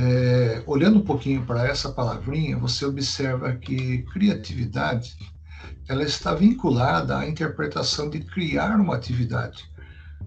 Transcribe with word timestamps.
é, 0.00 0.62
olhando 0.66 0.98
um 0.98 1.04
pouquinho 1.04 1.44
para 1.44 1.66
essa 1.66 1.90
palavrinha, 1.92 2.56
você 2.56 2.86
observa 2.86 3.52
que 3.52 4.02
criatividade 4.12 5.14
ela 5.88 6.02
está 6.02 6.34
vinculada 6.34 7.18
à 7.18 7.28
interpretação 7.28 8.08
de 8.08 8.20
criar 8.20 8.80
uma 8.80 8.94
atividade, 8.96 9.64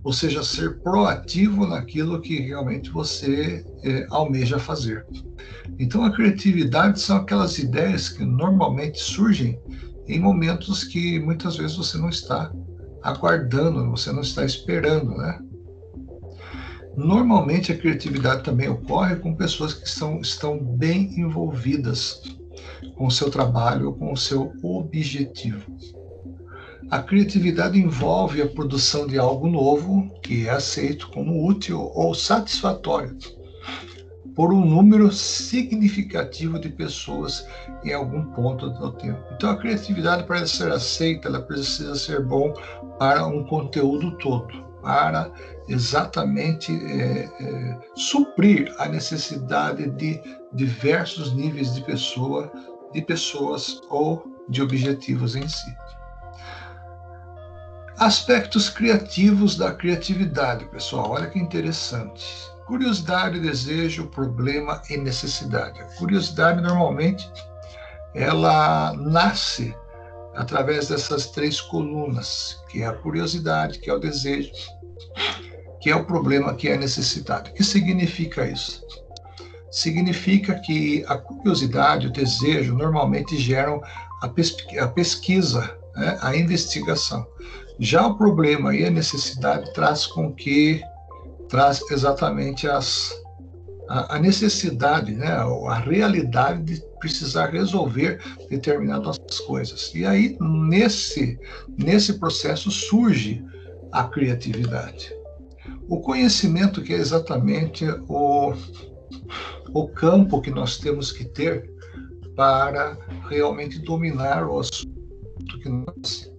ou 0.03 0.13
seja, 0.13 0.43
ser 0.43 0.79
proativo 0.81 1.65
naquilo 1.65 2.21
que 2.21 2.39
realmente 2.39 2.89
você 2.89 3.65
é, 3.83 4.05
almeja 4.09 4.59
fazer. 4.59 5.05
Então, 5.79 6.03
a 6.03 6.11
criatividade 6.11 6.99
são 6.99 7.17
aquelas 7.17 7.57
ideias 7.57 8.09
que 8.09 8.23
normalmente 8.23 8.99
surgem 8.99 9.59
em 10.07 10.19
momentos 10.19 10.83
que 10.83 11.19
muitas 11.19 11.55
vezes 11.55 11.77
você 11.77 11.97
não 11.97 12.09
está 12.09 12.51
aguardando, 13.01 13.89
você 13.89 14.11
não 14.11 14.21
está 14.21 14.45
esperando, 14.45 15.17
né? 15.17 15.39
Normalmente 16.95 17.71
a 17.71 17.77
criatividade 17.77 18.43
também 18.43 18.69
ocorre 18.69 19.15
com 19.15 19.35
pessoas 19.35 19.73
que 19.73 19.87
estão, 19.87 20.21
estão 20.21 20.57
bem 20.57 21.19
envolvidas 21.19 22.21
com 22.95 23.07
o 23.07 23.11
seu 23.11 23.31
trabalho 23.31 23.87
ou 23.87 23.93
com 23.93 24.13
o 24.13 24.17
seu 24.17 24.53
objetivo. 24.61 25.75
A 26.91 27.01
criatividade 27.01 27.79
envolve 27.79 28.41
a 28.41 28.47
produção 28.47 29.07
de 29.07 29.17
algo 29.17 29.47
novo 29.47 30.11
que 30.21 30.47
é 30.47 30.51
aceito 30.51 31.09
como 31.09 31.47
útil 31.47 31.91
ou 31.95 32.13
satisfatório 32.13 33.17
por 34.35 34.51
um 34.51 34.65
número 34.65 35.11
significativo 35.11 36.59
de 36.59 36.69
pessoas 36.69 37.47
em 37.83 37.93
algum 37.93 38.23
ponto 38.33 38.69
do 38.69 38.91
tempo. 38.93 39.19
Então 39.31 39.51
a 39.51 39.57
criatividade 39.57 40.23
para 40.23 40.45
ser 40.45 40.71
aceita, 40.71 41.27
ela 41.27 41.41
precisa 41.41 41.95
ser 41.95 42.23
bom 42.23 42.53
para 42.97 43.25
um 43.25 43.43
conteúdo 43.43 44.17
todo, 44.17 44.72
para 44.83 45.31
exatamente 45.67 46.71
é, 46.85 47.29
é, 47.39 47.79
suprir 47.95 48.73
a 48.77 48.87
necessidade 48.87 49.89
de 49.91 50.21
diversos 50.51 51.33
níveis 51.33 51.73
de 51.73 51.81
pessoa, 51.81 52.51
de 52.93 53.01
pessoas 53.01 53.81
ou 53.89 54.23
de 54.49 54.61
objetivos 54.61 55.35
em 55.35 55.47
si. 55.47 55.73
Aspectos 57.97 58.69
criativos 58.69 59.55
da 59.55 59.73
criatividade, 59.73 60.65
pessoal. 60.65 61.11
Olha 61.11 61.29
que 61.29 61.39
interessante. 61.39 62.25
Curiosidade, 62.67 63.39
desejo, 63.39 64.07
problema 64.07 64.81
e 64.89 64.97
necessidade. 64.97 65.79
A 65.81 65.85
curiosidade 65.97 66.61
normalmente 66.61 67.31
ela 68.13 68.93
nasce 68.93 69.75
através 70.35 70.87
dessas 70.87 71.27
três 71.27 71.61
colunas, 71.61 72.61
que 72.69 72.81
é 72.81 72.87
a 72.87 72.93
curiosidade, 72.93 73.79
que 73.79 73.89
é 73.89 73.93
o 73.93 73.99
desejo, 73.99 74.51
que 75.83 75.89
é 75.89 75.95
o 75.95 76.05
problema, 76.05 76.55
que 76.55 76.69
é 76.69 76.75
a 76.75 76.77
necessidade. 76.77 77.51
O 77.51 77.53
que 77.53 77.63
significa 77.63 78.47
isso? 78.47 78.81
Significa 79.69 80.55
que 80.61 81.03
a 81.07 81.17
curiosidade, 81.17 82.07
o 82.07 82.11
desejo, 82.11 82.73
normalmente 82.73 83.37
geram 83.37 83.81
a, 84.21 84.87
pesquisa, 84.87 85.77
né? 85.95 86.17
a 86.21 86.35
investigação. 86.35 87.27
Já 87.79 88.07
o 88.07 88.15
problema 88.15 88.73
e 88.73 88.85
a 88.85 88.89
necessidade 88.89 89.73
traz 89.73 90.05
com 90.05 90.31
que 90.31 90.81
traz 91.49 91.81
exatamente 91.91 92.65
as, 92.65 93.11
a, 93.89 94.15
a 94.15 94.19
necessidade, 94.19 95.13
né? 95.13 95.27
a 95.27 95.79
realidade 95.79 96.63
de 96.63 96.83
precisar 96.99 97.47
resolver 97.47 98.21
determinadas 98.49 99.17
coisas. 99.45 99.91
E 99.93 100.05
aí, 100.05 100.37
nesse, 100.39 101.37
nesse 101.77 102.13
processo, 102.13 102.71
surge 102.71 103.43
a 103.93 104.03
criatividade. 104.05 105.13
O 105.87 106.01
conhecimento, 106.01 106.81
que 106.81 106.93
é 106.93 106.97
exatamente 106.97 107.85
o, 108.07 108.53
o 109.69 109.87
campo 109.87 110.41
que 110.41 110.49
nós 110.49 110.79
temos 110.79 111.11
que 111.11 111.23
ter 111.23 111.71
para 112.35 112.97
realmente 113.29 113.77
dominar 113.79 114.47
o 114.47 114.59
assunto 114.59 115.59
que 115.61 115.69
nós 115.69 116.31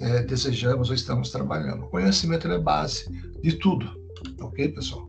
é, 0.00 0.22
desejamos 0.24 0.88
ou 0.88 0.94
estamos 0.94 1.30
trabalhando. 1.30 1.84
O 1.84 1.88
conhecimento 1.88 2.48
é 2.48 2.58
base 2.58 3.08
de 3.40 3.52
tudo, 3.52 3.88
ok, 4.40 4.68
pessoal? 4.72 5.08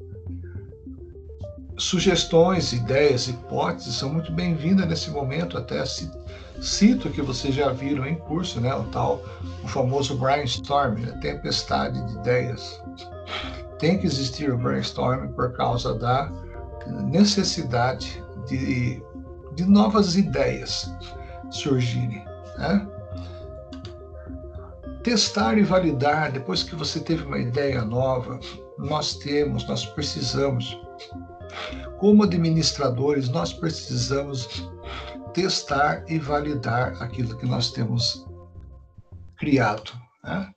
Sugestões, 1.79 2.73
ideias, 2.73 3.27
hipóteses 3.27 3.95
são 3.95 4.13
muito 4.13 4.31
bem-vindas 4.31 4.88
nesse 4.88 5.09
momento, 5.09 5.57
até 5.57 5.79
cito 6.62 7.09
que 7.09 7.22
vocês 7.22 7.53
já 7.56 7.72
viram 7.72 8.06
em 8.06 8.16
curso, 8.16 8.59
né, 8.59 8.73
o 8.73 8.84
tal, 8.85 9.23
o 9.63 9.68
famoso 9.68 10.18
brainstorm, 10.18 11.00
né, 11.00 11.18
tempestade 11.22 12.01
de 12.07 12.13
ideias. 12.19 12.81
Tem 13.79 14.00
que 14.00 14.07
existir 14.07 14.51
o 14.51 14.57
brainstorm 14.57 15.28
por 15.34 15.53
causa 15.53 15.94
da 15.94 16.31
necessidade 17.06 18.23
de, 18.47 19.01
de 19.53 19.66
novas 19.66 20.16
ideias 20.16 20.91
surgirem, 21.51 22.25
né? 22.57 22.88
testar 25.07 25.57
e 25.57 25.63
validar 25.63 26.34
depois 26.34 26.63
que 26.63 26.75
você 26.75 27.00
teve 27.00 27.24
uma 27.24 27.39
ideia 27.39 27.81
nova. 27.85 28.39
Nós 28.78 29.16
temos, 29.16 29.66
nós 29.66 29.85
precisamos, 29.85 30.78
como 31.97 32.24
administradores, 32.24 33.29
nós 33.29 33.53
precisamos 33.53 34.69
testar 35.37 36.03
e 36.07 36.17
validar 36.17 36.99
aquilo 36.99 37.37
que 37.37 37.45
nós 37.45 37.69
temos 37.71 38.25
criado. 39.37 39.91
Né? 40.23 40.49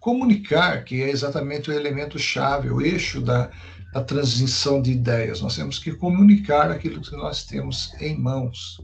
Comunicar, 0.00 0.82
que 0.82 1.00
é 1.00 1.08
exatamente 1.08 1.70
o 1.70 1.72
elemento 1.72 2.18
chave, 2.18 2.68
o 2.68 2.82
eixo 2.82 3.20
da, 3.20 3.48
da 3.92 4.02
transição 4.02 4.82
de 4.82 4.90
ideias. 4.90 5.40
Nós 5.40 5.54
temos 5.54 5.78
que 5.78 5.92
comunicar 5.94 6.68
aquilo 6.68 7.00
que 7.00 7.14
nós 7.14 7.44
temos 7.44 7.94
em 8.00 8.18
mãos. 8.18 8.78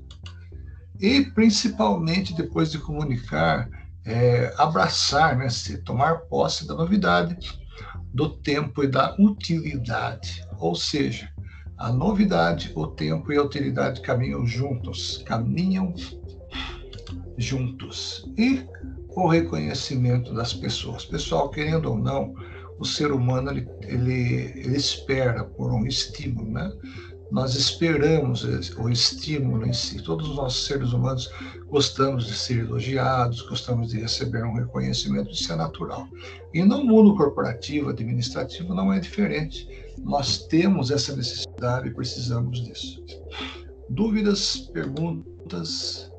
E, 1.01 1.23
principalmente, 1.23 2.33
depois 2.33 2.71
de 2.71 2.79
comunicar, 2.79 3.69
é, 4.07 4.55
abraçar, 4.57 5.37
né, 5.37 5.49
se 5.49 5.79
tomar 5.79 6.21
posse 6.29 6.65
da 6.65 6.75
novidade, 6.75 7.37
do 8.13 8.29
tempo 8.29 8.85
e 8.85 8.87
da 8.87 9.17
utilidade. 9.19 10.47
Ou 10.61 10.77
seja, 10.77 11.29
a 11.77 11.93
novidade, 11.93 12.73
o 12.75 12.87
tempo 12.87 13.33
e 13.33 13.37
a 13.37 13.43
utilidade 13.43 14.01
caminham 14.01 14.47
juntos, 14.47 15.23
caminham 15.27 15.93
juntos. 17.37 18.25
E 18.39 18.65
o 19.09 19.29
reconhecimento 19.29 20.33
das 20.35 20.53
pessoas. 20.53 21.05
Pessoal, 21.05 21.49
querendo 21.51 21.91
ou 21.91 21.99
não, 21.99 22.35
o 22.79 22.85
ser 22.85 23.13
humano 23.13 23.51
ele, 23.51 23.69
ele, 23.83 24.53
ele 24.57 24.77
espera 24.77 25.45
por 25.45 25.73
um 25.73 25.87
estímulo, 25.87 26.51
né? 26.51 26.73
Nós 27.35 27.57
esperamos 27.57 28.45
o 28.79 28.89
estímulo 28.89 29.67
em 29.67 29.73
si. 29.73 30.01
Todos 30.01 30.29
os 30.29 30.37
nossos 30.37 30.67
seres 30.67 30.93
humanos 30.93 31.29
gostamos 31.67 32.27
de 32.29 32.33
ser 32.33 32.61
elogiados, 32.61 33.43
gostamos 33.43 33.89
de 33.89 34.01
receber 34.01 34.45
um 34.45 34.55
reconhecimento, 34.55 35.33
isso 35.33 35.53
é 35.53 35.57
natural. 35.57 36.07
E 36.55 36.63
no 36.63 36.85
mundo 36.85 37.17
corporativo, 37.17 37.91
administrativo, 37.91 38.73
não 38.73 38.93
é 38.93 39.01
diferente. 39.01 39.69
Nós 39.99 40.47
temos 40.47 40.93
essa 40.93 41.17
necessidade 41.17 41.89
e 41.89 41.93
precisamos 41.93 42.63
disso. 42.63 43.05
Dúvidas, 43.91 44.71
perguntas, 44.73 46.13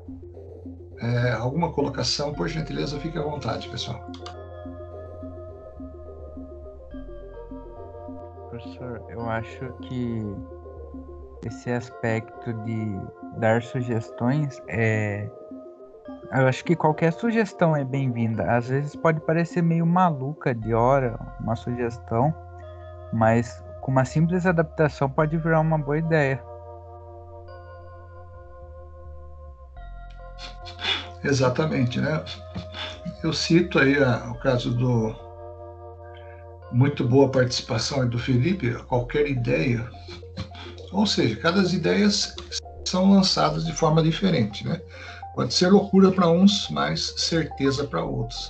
é, 0.98 1.32
alguma 1.32 1.72
colocação, 1.72 2.34
por 2.34 2.46
gentileza, 2.46 3.00
fique 3.00 3.16
à 3.16 3.22
vontade, 3.22 3.66
pessoal. 3.70 4.06
Professor, 8.50 9.02
eu 9.08 9.22
acho 9.30 9.72
que 9.80 10.20
esse 11.46 11.70
aspecto 11.70 12.52
de 12.64 13.00
dar 13.38 13.62
sugestões 13.62 14.60
é 14.68 15.28
eu 16.32 16.48
acho 16.48 16.64
que 16.64 16.74
qualquer 16.74 17.12
sugestão 17.12 17.76
é 17.76 17.84
bem-vinda. 17.84 18.50
Às 18.50 18.68
vezes 18.68 18.96
pode 18.96 19.20
parecer 19.20 19.62
meio 19.62 19.86
maluca 19.86 20.52
de 20.52 20.74
hora 20.74 21.16
uma 21.40 21.54
sugestão, 21.54 22.34
mas 23.12 23.64
com 23.80 23.92
uma 23.92 24.04
simples 24.04 24.44
adaptação 24.44 25.08
pode 25.08 25.36
virar 25.36 25.60
uma 25.60 25.78
boa 25.78 25.98
ideia. 25.98 26.42
Exatamente, 31.22 32.00
né? 32.00 32.24
Eu 33.22 33.32
cito 33.32 33.78
aí 33.78 33.96
a, 34.02 34.30
o 34.30 34.38
caso 34.38 34.76
do 34.76 35.14
muito 36.72 37.06
boa 37.06 37.30
participação 37.30 38.08
do 38.08 38.18
Felipe, 38.18 38.74
qualquer 38.84 39.28
ideia 39.28 39.88
ou 40.96 41.06
seja, 41.06 41.36
cada 41.36 41.60
ideias 41.62 42.34
são 42.84 43.10
lançadas 43.10 43.64
de 43.66 43.72
forma 43.72 44.02
diferente, 44.02 44.66
né? 44.66 44.80
Pode 45.34 45.52
ser 45.52 45.68
loucura 45.68 46.10
para 46.10 46.30
uns, 46.30 46.70
mas 46.70 47.12
certeza 47.18 47.84
para 47.84 48.02
outros. 48.02 48.48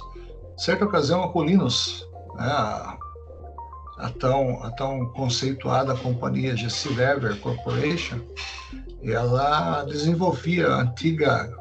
Certa 0.57 0.85
ocasião, 0.85 1.25
a 1.25 1.33
Colinos, 1.33 2.07
né, 2.37 2.47
a, 2.47 2.97
a, 3.99 4.11
tão, 4.11 4.63
a 4.63 4.71
tão 4.71 5.07
conceituada 5.07 5.97
companhia 5.97 6.57
GC 6.57 6.91
Lever 6.91 7.41
Corporation, 7.41 8.21
ela 9.03 9.83
desenvolvia 9.85 10.69
a 10.69 10.83
antiga 10.83 11.53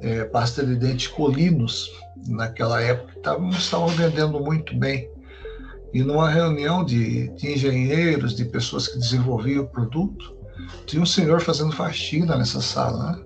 é, 0.00 0.24
pasta 0.24 0.64
de 0.64 0.76
dente 0.76 1.08
Colinos, 1.08 1.90
naquela 2.26 2.82
época, 2.82 3.14
estavam, 3.16 3.48
estavam 3.48 3.88
vendendo 3.88 4.38
muito 4.40 4.76
bem. 4.76 5.10
E 5.94 6.02
numa 6.02 6.28
reunião 6.28 6.84
de, 6.84 7.28
de 7.36 7.52
engenheiros, 7.52 8.34
de 8.34 8.44
pessoas 8.44 8.88
que 8.88 8.98
desenvolviam 8.98 9.62
o 9.62 9.68
produto, 9.68 10.36
tinha 10.86 11.00
um 11.00 11.06
senhor 11.06 11.40
fazendo 11.40 11.70
faxina 11.70 12.36
nessa 12.36 12.60
sala, 12.60 13.12
né? 13.12 13.22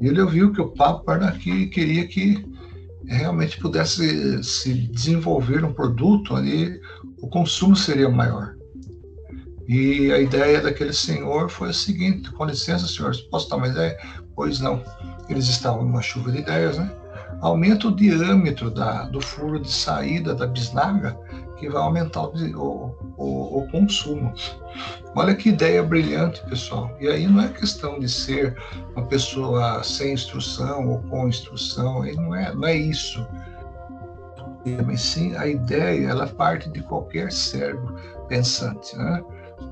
E 0.00 0.08
ele 0.08 0.20
ouviu 0.20 0.52
que 0.52 0.60
o 0.60 0.70
Papa 0.70 1.14
era 1.14 1.32
que 1.32 1.66
queria 1.68 2.06
que 2.08 2.44
realmente 3.06 3.58
pudesse 3.60 4.42
se 4.42 4.74
desenvolver 4.74 5.64
um 5.64 5.72
produto 5.72 6.34
ali, 6.34 6.80
o 7.20 7.28
consumo 7.28 7.76
seria 7.76 8.08
maior. 8.08 8.56
E 9.68 10.10
a 10.10 10.18
ideia 10.18 10.60
daquele 10.60 10.92
senhor 10.92 11.48
foi 11.48 11.68
a 11.68 11.72
seguinte: 11.72 12.32
com 12.32 12.44
licença, 12.44 12.88
senhor, 12.88 13.14
posso 13.30 13.48
dar 13.48 13.56
uma 13.56 13.68
ideia? 13.68 13.96
Pois 14.34 14.58
não. 14.58 14.82
Eles 15.28 15.46
estavam 15.48 15.84
numa 15.84 16.02
chuva 16.02 16.32
de 16.32 16.38
ideias, 16.38 16.76
né? 16.76 16.90
Aumenta 17.40 17.86
o 17.86 17.94
diâmetro 17.94 18.70
da, 18.70 19.04
do 19.04 19.20
furo 19.20 19.60
de 19.60 19.70
saída 19.70 20.34
da 20.34 20.46
bisnaga, 20.46 21.16
que 21.60 21.68
vai 21.68 21.82
aumentar 21.82 22.22
o, 22.22 22.96
o, 23.18 23.58
o, 23.58 23.68
consumo. 23.70 24.32
Olha 25.14 25.34
que 25.34 25.50
ideia 25.50 25.82
brilhante, 25.82 26.42
pessoal. 26.46 26.90
E 26.98 27.06
aí 27.06 27.26
não 27.26 27.42
é 27.42 27.48
questão 27.48 28.00
de 28.00 28.08
ser 28.08 28.56
uma 28.96 29.04
pessoa 29.04 29.84
sem 29.84 30.14
instrução 30.14 30.88
ou 30.88 30.98
com 31.02 31.28
instrução, 31.28 32.02
aí 32.02 32.16
não 32.16 32.34
é, 32.34 32.54
não 32.54 32.66
é 32.66 32.74
isso. 32.74 33.24
Mas 34.86 35.02
sim, 35.02 35.36
a 35.36 35.46
ideia, 35.46 36.08
ela 36.08 36.26
parte 36.26 36.70
de 36.70 36.82
qualquer 36.82 37.30
cérebro 37.30 37.94
pensante, 38.26 38.96
né? 38.96 39.22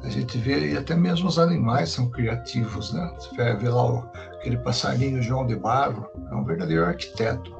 A 0.02 0.08
gente 0.10 0.36
vê, 0.38 0.72
e 0.72 0.76
até 0.76 0.94
mesmo 0.94 1.28
os 1.28 1.38
animais 1.38 1.90
são 1.90 2.10
criativos, 2.10 2.92
né? 2.92 3.10
Você 3.18 3.54
ver 3.54 3.70
lá 3.70 4.10
aquele 4.34 4.58
passarinho 4.58 5.22
João 5.22 5.46
de 5.46 5.56
Barro, 5.56 6.06
é 6.30 6.34
um 6.34 6.44
verdadeiro 6.44 6.84
arquiteto. 6.84 7.56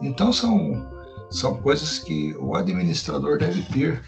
Então 0.00 0.32
são, 0.32 0.84
são 1.32 1.56
coisas 1.60 1.98
que 1.98 2.34
o 2.38 2.54
administrador 2.54 3.38
deve 3.38 3.62
ter, 3.62 4.02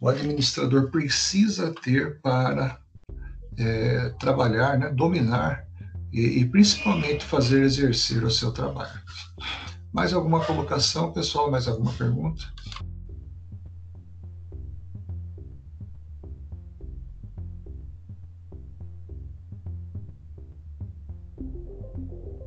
o 0.00 0.08
administrador 0.08 0.90
precisa 0.90 1.72
ter 1.82 2.20
para 2.20 2.78
é, 3.58 4.08
trabalhar, 4.18 4.78
né? 4.78 4.90
dominar 4.90 5.66
e, 6.12 6.40
e 6.40 6.44
principalmente 6.46 7.24
fazer 7.24 7.62
exercer 7.62 8.24
o 8.24 8.30
seu 8.30 8.50
trabalho. 8.52 9.00
Mais 9.92 10.12
alguma 10.12 10.44
colocação, 10.44 11.12
pessoal? 11.12 11.50
Mais 11.50 11.68
alguma 11.68 11.92
pergunta? 11.92 12.44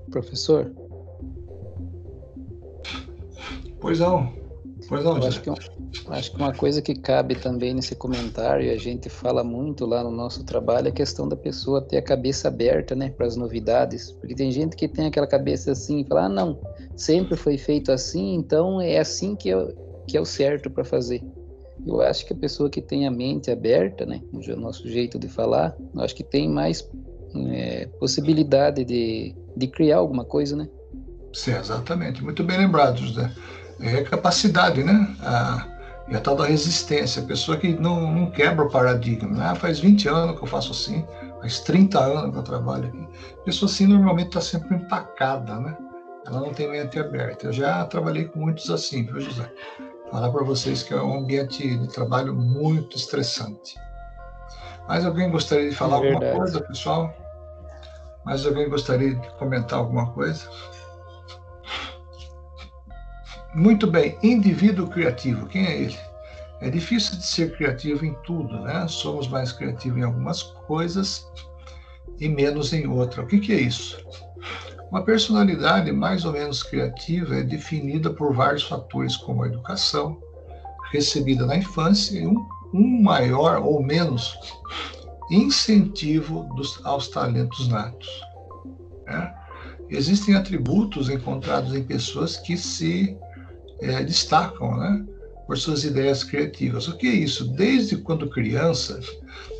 professor? 0.09 0.86
Pois 3.87 3.99
não. 3.99 4.33
Pois 4.89 5.03
não, 5.03 5.15
acho 5.15 5.41
que, 5.41 5.49
acho 5.49 6.31
que 6.31 6.37
uma 6.37 6.53
coisa 6.53 6.81
que 6.81 6.93
cabe 6.93 7.35
também 7.35 7.73
nesse 7.73 7.95
comentário, 7.95 8.65
e 8.65 8.69
a 8.69 8.77
gente 8.77 9.09
fala 9.09 9.43
muito 9.43 9.85
lá 9.85 10.03
no 10.03 10.11
nosso 10.11 10.43
trabalho, 10.43 10.87
é 10.87 10.89
a 10.89 10.93
questão 10.93 11.27
da 11.27 11.35
pessoa 11.35 11.81
ter 11.81 11.97
a 11.97 12.01
cabeça 12.01 12.49
aberta 12.49 12.95
né, 12.95 13.09
para 13.09 13.25
as 13.25 13.35
novidades. 13.35 14.11
Porque 14.11 14.35
tem 14.35 14.51
gente 14.51 14.75
que 14.75 14.87
tem 14.87 15.07
aquela 15.07 15.25
cabeça 15.25 15.71
assim 15.71 16.01
e 16.01 16.05
fala, 16.05 16.25
ah, 16.25 16.29
não, 16.29 16.59
sempre 16.95 17.35
foi 17.35 17.57
feito 17.57 17.91
assim, 17.91 18.35
então 18.35 18.79
é 18.79 18.99
assim 18.99 19.35
que 19.35 19.51
é, 19.51 19.75
que 20.07 20.17
é 20.17 20.21
o 20.21 20.25
certo 20.25 20.69
para 20.69 20.83
fazer. 20.83 21.23
Eu 21.85 22.01
acho 22.01 22.25
que 22.25 22.33
a 22.33 22.37
pessoa 22.37 22.69
que 22.69 22.81
tem 22.81 23.07
a 23.07 23.11
mente 23.11 23.49
aberta, 23.49 24.05
né, 24.05 24.21
o 24.31 24.55
nosso 24.57 24.87
jeito 24.87 25.17
de 25.17 25.27
falar, 25.27 25.75
eu 25.95 26.01
acho 26.01 26.13
que 26.13 26.23
tem 26.23 26.47
mais 26.49 26.87
é, 27.51 27.87
possibilidade 27.99 28.83
de 28.83 29.33
de 29.57 29.67
criar 29.67 29.97
alguma 29.97 30.23
coisa, 30.23 30.55
né? 30.55 30.69
Sim, 31.33 31.53
exatamente. 31.53 32.23
Muito 32.23 32.43
bem 32.43 32.57
lembrado, 32.57 32.97
José. 32.97 33.31
É 33.79 34.03
capacidade, 34.03 34.83
né? 34.83 35.15
A, 35.21 35.65
e 36.07 36.15
a 36.15 36.21
tal 36.21 36.35
da 36.35 36.45
resistência. 36.45 37.21
A 37.21 37.25
pessoa 37.25 37.57
que 37.57 37.73
não, 37.73 38.11
não 38.11 38.31
quebra 38.31 38.65
o 38.65 38.69
paradigma. 38.69 39.37
Né? 39.37 39.45
Ah, 39.45 39.55
faz 39.55 39.79
20 39.79 40.07
anos 40.07 40.37
que 40.37 40.43
eu 40.43 40.47
faço 40.47 40.71
assim, 40.71 41.05
faz 41.41 41.59
30 41.61 41.99
anos 41.99 42.31
que 42.31 42.37
eu 42.37 42.43
trabalho 42.43 42.87
aqui. 42.87 43.07
A 43.41 43.43
pessoa 43.43 43.69
assim 43.69 43.87
normalmente 43.87 44.27
está 44.27 44.41
sempre 44.41 44.75
empacada, 44.75 45.55
né? 45.59 45.77
Ela 46.25 46.41
não 46.41 46.53
tem 46.53 46.69
mente 46.69 46.99
aberta. 46.99 47.47
Eu 47.47 47.53
já 47.53 47.85
trabalhei 47.85 48.25
com 48.25 48.39
muitos 48.39 48.69
assim, 48.69 49.05
viu, 49.05 49.21
José? 49.21 49.49
Falar 50.11 50.29
para 50.29 50.43
vocês 50.43 50.83
que 50.83 50.93
é 50.93 51.01
um 51.01 51.19
ambiente 51.19 51.77
de 51.77 51.87
trabalho 51.87 52.33
muito 52.33 52.97
estressante. 52.97 53.75
Mais 54.87 55.05
alguém 55.05 55.29
gostaria 55.29 55.69
de 55.69 55.75
falar 55.75 56.03
é 56.03 56.13
alguma 56.13 56.31
coisa, 56.31 56.61
pessoal? 56.61 57.13
Mais 58.25 58.45
alguém 58.45 58.69
gostaria 58.69 59.15
de 59.15 59.29
comentar 59.31 59.79
alguma 59.79 60.11
coisa? 60.11 60.49
Muito 63.57 63.87
bem, 63.87 64.15
indivíduo 64.21 64.87
criativo, 64.87 65.47
quem 65.47 65.65
é 65.65 65.81
ele? 65.81 65.97
É 66.61 66.69
difícil 66.69 67.17
de 67.17 67.25
ser 67.25 67.57
criativo 67.57 68.05
em 68.05 68.13
tudo, 68.23 68.59
né? 68.59 68.87
Somos 68.87 69.27
mais 69.27 69.51
criativos 69.51 69.97
em 69.97 70.03
algumas 70.03 70.43
coisas 70.43 71.25
e 72.19 72.29
menos 72.29 72.71
em 72.71 72.85
outras. 72.85 73.25
O 73.25 73.27
que, 73.27 73.39
que 73.39 73.51
é 73.51 73.59
isso? 73.59 73.97
Uma 74.91 75.01
personalidade 75.01 75.91
mais 75.91 76.23
ou 76.23 76.33
menos 76.33 76.61
criativa 76.61 77.37
é 77.37 77.41
definida 77.41 78.11
por 78.11 78.31
vários 78.31 78.61
fatores, 78.61 79.17
como 79.17 79.41
a 79.41 79.47
educação 79.47 80.21
recebida 80.91 81.43
na 81.43 81.57
infância 81.57 82.19
e 82.19 82.27
um, 82.27 82.45
um 82.71 83.01
maior 83.01 83.63
ou 83.63 83.81
menos 83.81 84.37
incentivo 85.31 86.43
dos, 86.55 86.79
aos 86.85 87.07
talentos 87.07 87.67
natos. 87.69 88.21
Né? 89.07 89.33
Existem 89.89 90.35
atributos 90.35 91.09
encontrados 91.09 91.73
em 91.73 91.81
pessoas 91.81 92.37
que 92.37 92.55
se 92.55 93.17
é, 93.81 94.03
destacam 94.03 94.77
né, 94.77 95.05
por 95.45 95.57
suas 95.57 95.83
ideias 95.83 96.23
criativas. 96.23 96.87
O 96.87 96.97
que 96.97 97.07
é 97.07 97.11
isso? 97.11 97.47
Desde 97.53 97.97
quando 97.97 98.29
criança, 98.29 98.99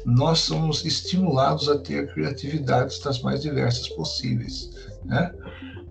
nós 0.05 0.39
somos 0.39 0.85
estimulados 0.85 1.69
a 1.69 1.77
ter 1.77 2.13
criatividades 2.13 2.99
das 2.99 3.21
mais 3.21 3.41
diversas 3.41 3.87
possíveis. 3.89 4.69
Né? 5.05 5.33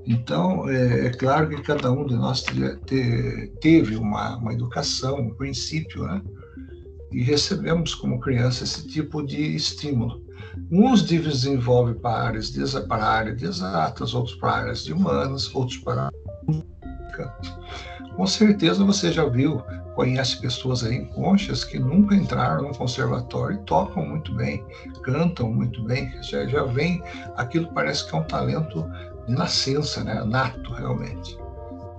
Então, 0.06 0.68
é, 0.68 1.06
é, 1.06 1.10
claro 1.10 1.48
que 1.48 1.62
cada 1.62 1.90
um 1.90 2.06
de 2.06 2.14
nós 2.14 2.44
teve 3.60 3.96
uma, 3.96 4.36
uma 4.36 4.52
educação, 4.52 5.18
um 5.18 5.34
princípio, 5.34 6.04
né? 6.04 6.22
e 7.10 7.22
recebemos 7.22 7.94
como 7.94 8.20
criança 8.20 8.64
esse 8.64 8.86
tipo 8.86 9.24
de 9.24 9.56
estímulo. 9.56 10.24
Uns 10.70 11.02
desenvolvem 11.02 11.94
para 11.94 12.28
áreas, 12.28 12.50
para 12.86 13.04
a 13.04 13.10
área 13.10 13.34
de 13.34 13.44
exatas, 13.44 14.14
outros 14.14 14.36
para 14.36 14.52
áreas 14.52 14.84
de 14.84 14.92
humanas, 14.92 15.54
outros 15.54 15.78
para. 15.78 16.10
Com 18.16 18.26
certeza 18.26 18.82
você 18.82 19.12
já 19.12 19.26
viu, 19.26 19.62
conhece 19.94 20.40
pessoas 20.40 20.82
aí 20.82 20.96
em 20.96 21.04
conchas 21.04 21.64
que 21.64 21.78
nunca 21.78 22.14
entraram 22.14 22.68
no 22.68 22.74
conservatório 22.74 23.58
e 23.58 23.62
tocam 23.64 24.06
muito 24.06 24.34
bem, 24.34 24.64
cantam 25.02 25.52
muito 25.52 25.82
bem, 25.82 26.10
já, 26.22 26.46
já 26.46 26.64
vem, 26.64 27.02
aquilo 27.36 27.68
parece 27.74 28.08
que 28.08 28.16
é 28.16 28.18
um 28.18 28.24
talento 28.24 28.90
de 29.26 29.34
nascença, 29.34 30.02
né? 30.02 30.24
nato 30.24 30.72
realmente. 30.72 31.38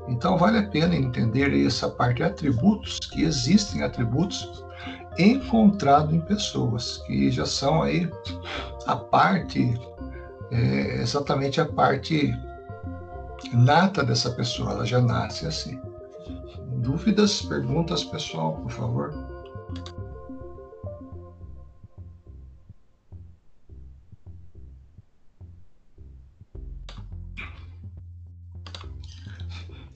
Então 0.08 0.38
vale 0.38 0.58
a 0.58 0.68
pena 0.68 0.96
entender 0.96 1.54
essa 1.66 1.88
parte 1.88 2.18
de 2.18 2.24
atributos, 2.24 3.00
que 3.12 3.24
existem 3.24 3.84
atributos 3.84 4.66
encontrado 5.20 6.16
em 6.16 6.22
pessoas, 6.22 6.98
que 7.06 7.30
já 7.30 7.46
são 7.46 7.84
aí 7.84 8.10
a 8.88 8.96
parte, 8.96 9.80
é, 10.52 11.02
exatamente 11.02 11.62
a 11.62 11.66
parte 11.66 12.34
nata 13.54 14.04
dessa 14.04 14.32
pessoa, 14.32 14.72
ela 14.72 14.86
já 14.86 15.00
nasce 15.00 15.46
assim. 15.46 15.80
Dúvidas, 16.78 17.42
perguntas, 17.42 18.04
pessoal, 18.04 18.58
por 18.62 18.72
favor? 18.72 19.14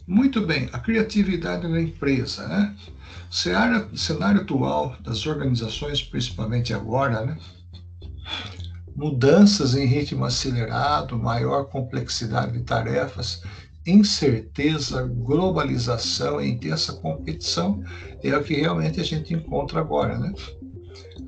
Muito 0.07 0.45
bem, 0.45 0.69
a 0.73 0.79
criatividade 0.79 1.67
na 1.67 1.79
empresa, 1.79 2.47
né? 2.47 2.75
cenário, 3.29 3.97
cenário 3.97 4.41
atual 4.41 4.95
das 5.01 5.25
organizações, 5.25 6.03
principalmente 6.03 6.73
agora, 6.73 7.25
né? 7.25 7.37
mudanças 8.95 9.75
em 9.75 9.85
ritmo 9.85 10.25
acelerado, 10.25 11.17
maior 11.17 11.65
complexidade 11.65 12.53
de 12.53 12.63
tarefas, 12.63 13.43
incerteza, 13.85 15.03
globalização 15.03 16.41
e 16.41 16.49
intensa 16.49 16.93
competição 16.93 17.83
é 18.23 18.35
o 18.35 18.43
que 18.43 18.55
realmente 18.55 18.99
a 18.99 19.03
gente 19.03 19.33
encontra 19.33 19.79
agora, 19.79 20.17
né? 20.17 20.33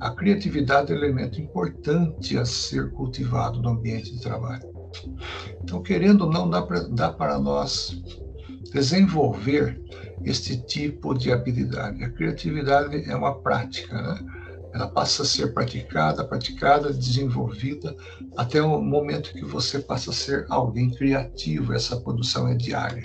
A 0.00 0.10
criatividade 0.10 0.92
é 0.92 0.94
um 0.94 0.98
elemento 0.98 1.40
importante 1.40 2.36
a 2.36 2.44
ser 2.44 2.90
cultivado 2.92 3.60
no 3.60 3.70
ambiente 3.70 4.12
de 4.12 4.20
trabalho. 4.20 4.62
Então, 5.62 5.82
querendo 5.82 6.22
ou 6.22 6.30
não, 6.30 6.48
dá, 6.48 6.62
pra, 6.62 6.80
dá 6.80 7.12
para 7.12 7.38
nós 7.38 8.00
desenvolver 8.72 9.80
este 10.24 10.56
tipo 10.56 11.14
de 11.14 11.32
habilidade. 11.32 12.02
A 12.02 12.10
criatividade 12.10 13.08
é 13.08 13.14
uma 13.14 13.34
prática, 13.40 14.00
né? 14.00 14.43
Ela 14.74 14.88
passa 14.88 15.22
a 15.22 15.24
ser 15.24 15.54
praticada, 15.54 16.24
praticada, 16.24 16.92
desenvolvida, 16.92 17.96
até 18.36 18.60
o 18.60 18.80
momento 18.80 19.32
que 19.32 19.44
você 19.44 19.78
passa 19.78 20.10
a 20.10 20.12
ser 20.12 20.46
alguém 20.48 20.90
criativo. 20.90 21.72
Essa 21.72 21.96
produção 22.00 22.48
é 22.48 22.54
diária. 22.56 23.02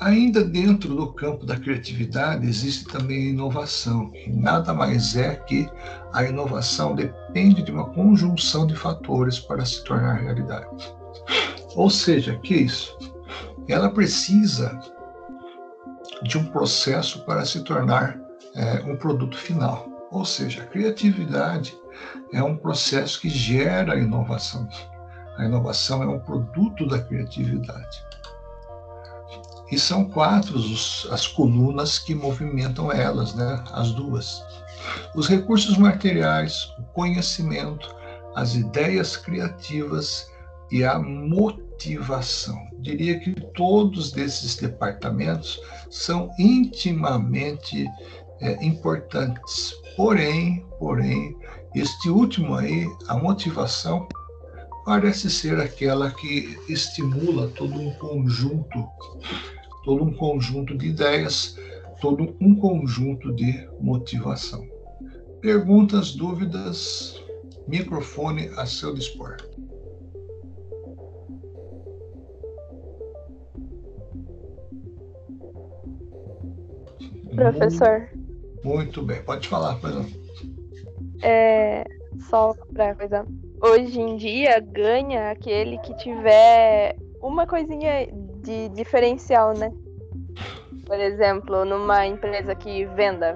Ainda 0.00 0.42
dentro 0.42 0.96
do 0.96 1.12
campo 1.12 1.46
da 1.46 1.56
criatividade 1.56 2.44
existe 2.48 2.84
também 2.86 3.28
a 3.28 3.30
inovação, 3.30 4.10
que 4.10 4.28
nada 4.28 4.74
mais 4.74 5.14
é 5.14 5.36
que 5.36 5.68
a 6.12 6.24
inovação 6.24 6.96
depende 6.96 7.62
de 7.62 7.70
uma 7.70 7.88
conjunção 7.90 8.66
de 8.66 8.74
fatores 8.74 9.38
para 9.38 9.64
se 9.64 9.84
tornar 9.84 10.14
realidade. 10.14 10.92
Ou 11.76 11.88
seja, 11.88 12.36
que 12.40 12.54
é 12.54 12.58
isso? 12.62 12.98
Ela 13.68 13.88
precisa 13.88 14.76
de 16.24 16.38
um 16.38 16.44
processo 16.46 17.24
para 17.24 17.44
se 17.44 17.62
tornar 17.62 18.23
é, 18.54 18.82
um 18.84 18.96
produto 18.96 19.36
final. 19.36 19.88
Ou 20.10 20.24
seja, 20.24 20.62
a 20.62 20.66
criatividade 20.66 21.76
é 22.32 22.42
um 22.42 22.56
processo 22.56 23.20
que 23.20 23.28
gera 23.28 23.98
inovação. 23.98 24.68
A 25.36 25.44
inovação 25.44 26.02
é 26.02 26.06
um 26.06 26.20
produto 26.20 26.86
da 26.86 27.00
criatividade. 27.00 28.04
E 29.70 29.78
são 29.78 30.04
quatro 30.04 30.56
os, 30.56 31.08
as 31.10 31.26
colunas 31.26 31.98
que 31.98 32.14
movimentam 32.14 32.92
elas, 32.92 33.34
né? 33.34 33.64
as 33.72 33.90
duas. 33.90 34.44
Os 35.14 35.28
recursos 35.28 35.76
materiais, 35.76 36.72
o 36.78 36.82
conhecimento, 36.92 37.92
as 38.36 38.54
ideias 38.54 39.16
criativas 39.16 40.30
e 40.70 40.84
a 40.84 40.98
motivação. 40.98 42.58
Diria 42.80 43.18
que 43.18 43.32
todos 43.54 44.16
esses 44.16 44.56
departamentos 44.56 45.58
são 45.90 46.30
intimamente 46.38 47.86
é, 48.40 48.64
importantes. 48.64 49.74
Porém, 49.96 50.64
porém, 50.78 51.36
este 51.74 52.08
último 52.08 52.54
aí, 52.54 52.86
a 53.08 53.16
motivação, 53.16 54.08
parece 54.84 55.30
ser 55.30 55.58
aquela 55.58 56.10
que 56.10 56.58
estimula 56.68 57.48
todo 57.48 57.74
um 57.80 57.92
conjunto, 57.94 58.86
todo 59.84 60.04
um 60.04 60.12
conjunto 60.12 60.76
de 60.76 60.88
ideias, 60.88 61.56
todo 62.00 62.36
um 62.40 62.54
conjunto 62.54 63.32
de 63.34 63.68
motivação. 63.80 64.66
Perguntas, 65.40 66.12
dúvidas, 66.12 67.22
microfone 67.66 68.50
a 68.56 68.66
seu 68.66 68.94
dispor. 68.94 69.36
Professor. 77.34 78.13
Muito 78.64 79.02
bem, 79.02 79.22
pode 79.22 79.46
falar, 79.46 79.76
Fernando. 79.76 80.10
É, 81.22 81.84
só 82.30 82.54
para 82.72 82.94
coisa. 82.94 83.26
Hoje 83.60 84.00
em 84.00 84.16
dia 84.16 84.58
ganha 84.58 85.30
aquele 85.30 85.78
que 85.78 85.94
tiver 85.98 86.96
uma 87.20 87.46
coisinha 87.46 88.08
de 88.42 88.70
diferencial, 88.70 89.52
né? 89.54 89.70
Por 90.86 90.98
exemplo, 90.98 91.64
numa 91.64 92.06
empresa 92.06 92.54
que 92.54 92.86
venda 92.86 93.34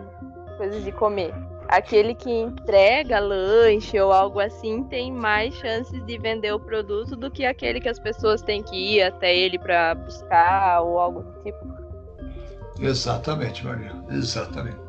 coisas 0.56 0.82
de 0.82 0.92
comer. 0.92 1.32
Aquele 1.68 2.14
que 2.14 2.30
entrega 2.30 3.18
lanche 3.18 4.00
ou 4.00 4.11
algo 4.11 4.40
assim 4.40 4.82
tem 4.85 5.12
mais 5.12 5.54
chances 5.56 6.02
de 6.06 6.18
vender 6.18 6.52
o 6.54 6.61
produto 6.61 7.14
do 7.14 7.30
que 7.30 7.44
aquele 7.44 7.80
que 7.80 7.88
as 7.88 7.99
pessoas 7.99 8.40
têm 8.40 8.62
que 8.62 8.97
ir 8.97 9.02
até 9.02 9.35
ele 9.37 9.58
para 9.58 9.94
buscar 9.94 10.80
ou 10.80 10.99
algo 10.99 11.23
do 11.23 11.42
tipo. 11.42 11.58
Exatamente, 12.80 13.64
Maria. 13.66 13.92
Exatamente. 14.11 14.88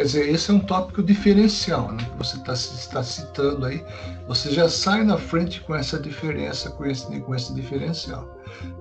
Quer 0.00 0.06
dizer, 0.06 0.28
esse 0.30 0.50
é 0.50 0.54
um 0.54 0.60
tópico 0.60 1.02
diferencial, 1.02 1.92
né? 1.92 2.10
Você 2.16 2.38
está 2.38 2.54
tá 2.90 3.02
citando 3.02 3.66
aí. 3.66 3.84
Você 4.26 4.50
já 4.50 4.66
sai 4.66 5.04
na 5.04 5.18
frente 5.18 5.60
com 5.60 5.74
essa 5.74 6.00
diferença, 6.00 6.70
com 6.70 6.86
esse, 6.86 7.20
com 7.20 7.34
esse 7.34 7.52
diferencial. 7.52 8.26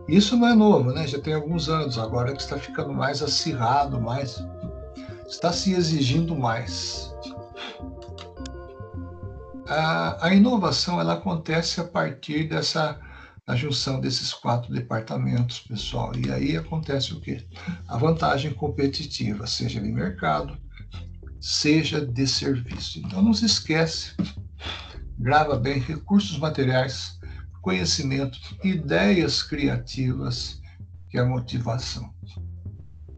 Isso 0.07 0.37
não 0.37 0.47
é 0.47 0.55
novo, 0.55 0.93
né? 0.93 1.05
Já 1.05 1.19
tem 1.19 1.33
alguns 1.33 1.67
anos 1.67 1.99
agora 1.99 2.31
que 2.31 2.41
está 2.41 2.57
ficando 2.57 2.93
mais 2.93 3.21
acirrado, 3.21 3.99
mais 3.99 4.41
está 5.27 5.51
se 5.51 5.73
exigindo 5.73 6.33
mais. 6.37 7.13
A, 9.67 10.25
a 10.25 10.33
inovação 10.33 11.01
ela 11.01 11.15
acontece 11.15 11.81
a 11.81 11.83
partir 11.83 12.47
dessa 12.47 12.97
a 13.45 13.55
junção 13.55 13.99
desses 13.99 14.31
quatro 14.31 14.71
departamentos, 14.71 15.59
pessoal. 15.59 16.13
E 16.15 16.31
aí 16.31 16.55
acontece 16.55 17.11
o 17.11 17.19
quê? 17.19 17.43
A 17.89 17.97
vantagem 17.97 18.53
competitiva, 18.53 19.45
seja 19.47 19.81
de 19.81 19.91
mercado, 19.91 20.55
seja 21.39 22.05
de 22.05 22.27
serviço. 22.27 22.99
Então 22.99 23.21
não 23.21 23.33
se 23.33 23.45
esquece, 23.45 24.11
grava 25.17 25.57
bem 25.57 25.79
recursos 25.79 26.37
materiais, 26.37 27.19
conhecimento, 27.61 28.37
ideias 28.63 29.43
criativas, 29.43 30.61
que 31.09 31.17
é 31.17 31.21
a 31.21 31.25
motivação. 31.25 32.13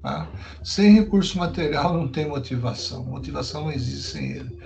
Tá? 0.01 0.27
Sem 0.63 0.93
recurso 0.93 1.37
material 1.37 1.93
não 1.93 2.07
tem 2.07 2.27
motivação. 2.27 3.05
Motivação 3.05 3.65
não 3.65 3.71
existe 3.71 4.11
sem 4.11 4.31
ele. 4.31 4.59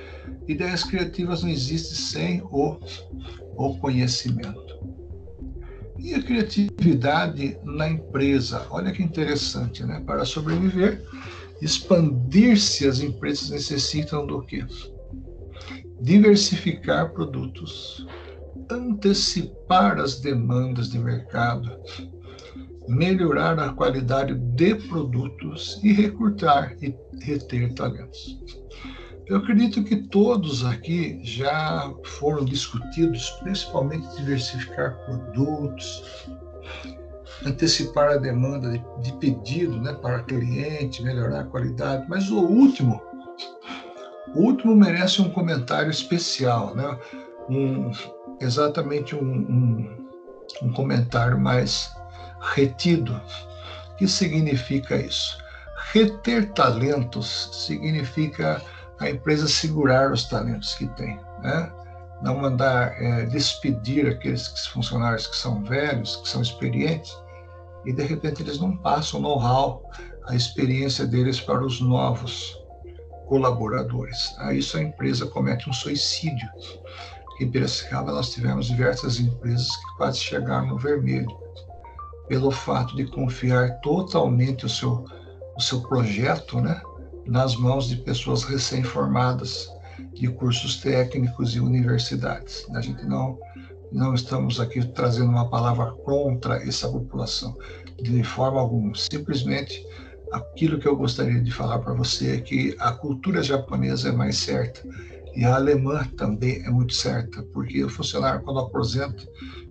Ideias 0.48 0.84
criativas 0.84 1.44
não 1.44 1.50
existem 1.50 1.96
sem 1.96 2.42
o, 2.44 2.80
o 3.58 3.78
conhecimento. 3.78 4.76
E 6.00 6.14
a 6.14 6.22
criatividade 6.22 7.58
na 7.64 7.90
empresa? 7.90 8.66
Olha 8.70 8.92
que 8.92 9.04
interessante, 9.04 9.84
né? 9.84 10.02
Para 10.06 10.24
sobreviver, 10.24 11.04
expandir-se, 11.62 12.88
as 12.88 13.00
empresas 13.00 13.50
necessitam 13.50 14.26
do 14.26 14.42
quê? 14.42 14.66
Diversificar 16.02 17.12
produtos, 17.14 18.06
antecipar 18.70 20.00
as 20.00 20.20
demandas 20.20 20.90
de 20.90 21.00
mercado, 21.00 21.72
melhorar 22.88 23.58
a 23.60 23.74
qualidade 23.74 24.36
de 24.36 24.76
produtos 24.76 25.80
e 25.84 25.92
recrutar 25.92 26.76
e 26.82 26.96
reter 27.22 27.74
talentos. 27.74 28.40
Eu 29.28 29.38
acredito 29.38 29.84
que 29.84 29.96
todos 29.96 30.64
aqui 30.64 31.20
já 31.24 31.92
foram 32.04 32.46
discutidos, 32.46 33.32
principalmente 33.42 34.16
diversificar 34.18 34.96
produtos, 35.06 36.04
antecipar 37.46 38.12
a 38.12 38.18
demanda 38.18 38.72
de, 38.72 38.84
de 39.02 39.14
pedido 39.18 39.82
né, 39.82 39.94
para 39.94 40.24
cliente, 40.24 41.04
melhorar 41.04 41.42
a 41.42 41.46
qualidade. 41.46 42.06
Mas 42.08 42.30
o 42.30 42.40
último, 42.40 43.02
o 44.36 44.42
último 44.42 44.76
merece 44.76 45.22
um 45.22 45.30
comentário 45.30 45.90
especial, 45.90 46.76
né? 46.76 46.98
Um, 47.50 47.92
exatamente 48.40 49.16
um, 49.16 49.22
um, 49.22 50.08
um 50.62 50.74
comentário 50.74 51.40
mais 51.40 51.92
retido. 52.54 53.20
O 53.92 53.96
que 53.96 54.08
significa 54.08 54.96
isso? 54.96 55.38
Reter 55.92 56.52
talentos 56.54 57.50
significa 57.66 58.62
a 59.00 59.10
empresa 59.10 59.48
segurar 59.48 60.12
os 60.12 60.26
talentos 60.26 60.74
que 60.76 60.88
tem, 60.90 61.20
né? 61.42 61.72
não 62.22 62.38
mandar 62.38 63.02
é, 63.02 63.26
despedir 63.26 64.08
aqueles 64.08 64.48
funcionários 64.68 65.28
que 65.28 65.36
são 65.36 65.64
velhos, 65.64 66.16
que 66.18 66.30
são 66.30 66.42
experientes, 66.42 67.16
e 67.86 67.94
de 67.94 68.04
repente 68.04 68.42
eles 68.42 68.60
não 68.60 68.76
passam 68.78 69.20
o 69.20 69.24
know-how, 69.24 69.84
a 70.28 70.36
experiência 70.36 71.06
deles 71.06 71.40
para 71.40 71.64
os 71.64 71.80
novos 71.82 72.58
colaboradores. 73.28 74.34
A 74.40 74.54
isso 74.54 74.78
a 74.78 74.82
empresa 74.82 75.26
comete 75.28 75.70
um 75.70 75.74
suicídio. 75.74 76.48
Em 77.40 77.50
Piracicaba 77.50 78.12
nós 78.12 78.32
tivemos 78.32 78.68
diversas 78.68 79.20
empresas 79.20 79.70
que 79.76 79.98
quase 79.98 80.20
chegaram 80.20 80.68
no 80.68 80.78
vermelho, 80.78 81.30
pelo 82.28 82.50
fato 82.50 82.96
de 82.96 83.06
confiar 83.06 83.80
totalmente 83.82 84.66
o 84.66 84.70
seu, 84.70 85.06
o 85.56 85.62
seu 85.62 85.82
projeto, 85.82 86.60
né? 86.60 86.82
nas 87.26 87.56
mãos 87.56 87.88
de 87.88 87.98
pessoas 87.98 88.44
recém-formadas 88.44 89.70
de 90.14 90.28
cursos 90.28 90.78
técnicos 90.78 91.56
e 91.56 91.60
universidades. 91.60 92.66
A 92.74 92.82
gente 92.82 93.06
não 93.06 93.38
não 93.96 94.14
estamos 94.14 94.60
aqui 94.60 94.86
trazendo 94.90 95.30
uma 95.30 95.50
palavra 95.50 95.92
contra 96.04 96.58
essa 96.58 96.90
população 96.90 97.58
de 98.02 98.24
forma 98.24 98.60
alguma. 98.60 98.94
Simplesmente 98.94 99.82
aquilo 100.34 100.78
que 100.78 100.88
eu 100.88 100.98
gostaria 100.98 101.42
de 101.42 101.50
falar 101.50 101.80
para 101.80 101.94
você 101.94 102.36
é 102.36 102.42
que 102.42 102.76
a 102.78 102.92
cultura 102.92 103.42
japonesa 103.42 104.10
é 104.10 104.12
mais 104.12 104.36
certa 104.36 104.86
e 105.34 105.46
a 105.46 105.56
alemã 105.56 106.04
também 106.18 106.62
é 106.66 106.70
muito 106.70 106.94
certa, 106.94 107.42
porque 107.54 107.84
o 107.86 107.90
funcionário 107.90 108.42
quando 108.42 108.60
aposenta 108.60 109.24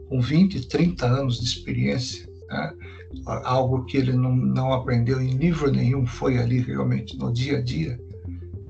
com 0.09 0.21
20, 0.23 0.69
30 0.69 1.07
anos 1.07 1.39
de 1.41 1.45
experiência, 1.45 2.27
né, 2.49 2.73
algo 3.27 3.85
que 3.85 3.99
ele 3.99 4.15
não, 4.15 4.35
não 4.35 4.73
aprendeu 4.73 5.21
em 5.21 5.37
livro 5.37 5.71
nenhum, 5.71 6.07
foi 6.07 6.39
ali 6.39 6.61
realmente 6.61 7.17
no 7.19 7.31
dia 7.31 7.59
a 7.59 7.63
dia. 7.63 8.01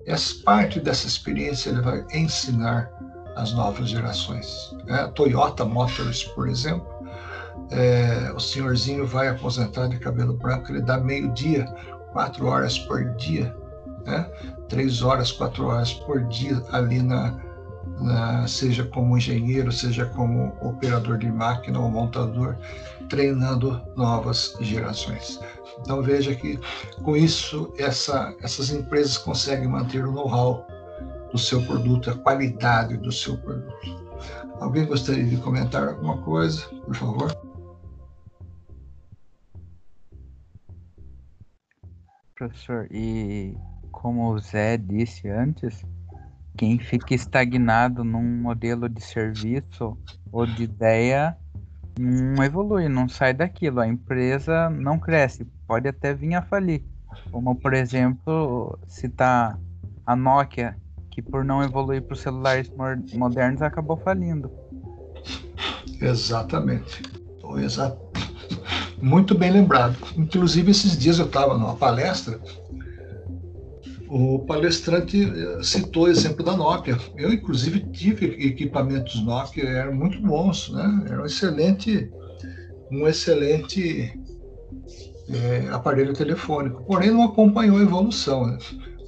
Essa 0.05 0.35
parte 0.43 0.81
dessa 0.81 1.07
experiência 1.07 1.71
ele 1.71 1.81
vai 1.81 2.05
ensinar 2.13 2.91
às 3.37 3.53
novas 3.53 3.89
gerações. 3.89 4.75
Né? 4.87 5.11
Toyota 5.15 5.65
Motors, 5.65 6.25
por 6.25 6.49
exemplo, 6.49 6.87
é, 7.71 8.33
o 8.35 8.41
senhorzinho 8.41 9.07
vai 9.07 9.29
aposentar 9.29 9.89
de 9.89 9.99
cabelo 9.99 10.35
branco, 10.35 10.71
ele 10.73 10.83
dá 10.83 10.99
meio 10.99 11.33
dia, 11.33 11.65
quatro 12.13 12.47
horas 12.47 12.79
por 12.79 13.05
dia, 13.17 13.55
né? 14.05 14.29
três 14.69 15.03
horas, 15.03 15.33
quatro 15.33 15.67
horas 15.67 15.93
por 15.93 16.25
dia 16.25 16.63
ali 16.73 17.03
na, 17.03 17.35
na, 18.01 18.47
seja 18.47 18.85
como 18.85 19.17
engenheiro, 19.17 19.71
seja 19.73 20.07
como 20.07 20.57
operador 20.61 21.19
de 21.19 21.31
máquina 21.31 21.79
ou 21.79 21.91
montador, 21.91 22.57
treinando 23.09 23.81
novas 23.97 24.57
gerações. 24.61 25.41
Então 25.81 26.03
veja 26.03 26.35
que 26.35 26.59
com 27.03 27.17
isso 27.17 27.73
essa, 27.79 28.35
essas 28.41 28.71
empresas 28.71 29.19
conseguem 29.19 29.69
manter 29.69 30.05
o 30.05 30.13
know-how 30.13 30.67
do 31.35 31.39
seu 31.39 31.61
produto, 31.67 32.11
a 32.11 32.15
qualidade 32.17 32.97
do 32.97 33.11
seu 33.11 33.37
produto. 33.37 34.07
Alguém 34.61 34.87
gostaria 34.87 35.25
de 35.25 35.37
comentar 35.39 35.89
alguma 35.89 36.17
coisa, 36.19 36.65
por 36.85 36.95
favor? 36.95 37.37
Professor, 42.37 42.87
e 42.89 43.57
como 43.91 44.33
o 44.33 44.39
Zé 44.39 44.77
disse 44.77 45.29
antes, 45.29 45.85
quem 46.57 46.79
fica 46.79 47.17
estagnado 47.17 48.05
num 48.05 48.23
modelo 48.23 48.89
de 48.89 49.03
serviço 49.03 49.99
ou 50.31 50.47
de 50.47 50.63
ideia 50.63 51.37
não 51.99 52.45
evolui, 52.45 52.89
não 52.89 53.09
sai 53.09 53.35
daquilo. 53.35 53.81
A 53.81 53.89
empresa 53.89 54.71
não 54.71 55.01
cresce, 55.01 55.45
pode 55.67 55.89
até 55.89 56.15
vir 56.15 56.37
a 56.37 56.43
falir. 56.43 56.85
Como, 57.33 57.57
por 57.57 57.75
exemplo, 57.75 58.79
citar 58.87 59.59
a 60.07 60.15
Nokia, 60.15 60.77
que 61.15 61.23
por 61.23 61.45
não 61.45 61.63
evoluir 61.63 62.03
para 62.03 62.15
os 62.15 62.21
celulares 62.21 62.71
modernos 63.15 63.63
acabou 63.63 63.97
falindo. 63.97 64.51
Exatamente. 66.01 67.03
Muito 69.01 69.37
bem 69.37 69.51
lembrado. 69.51 69.97
Inclusive, 70.17 70.71
esses 70.71 70.99
dias 70.99 71.19
eu 71.19 71.27
estava 71.27 71.57
numa 71.57 71.77
palestra 71.77 72.41
o 74.15 74.39
palestrante 74.39 75.25
eh, 75.25 75.63
citou 75.63 76.05
o 76.05 76.09
exemplo 76.09 76.45
da 76.45 76.57
Nokia. 76.57 76.97
Eu, 77.17 77.33
inclusive, 77.33 77.81
tive 77.91 78.27
equipamentos 78.47 79.21
Nokia, 79.25 79.65
eram 79.65 79.93
muito 79.93 80.21
bons, 80.21 80.71
né? 80.71 81.07
Era 81.09 81.23
um 81.23 81.27
excelente, 81.27 82.11
um 82.93 83.09
excelente 83.09 84.17
é, 85.29 85.69
aparelho 85.73 86.13
telefônico. 86.13 86.85
Porém, 86.85 87.11
não 87.11 87.25
acompanhou 87.25 87.79
a 87.79 87.83
evolução. 87.83 88.47
Né? 88.47 88.59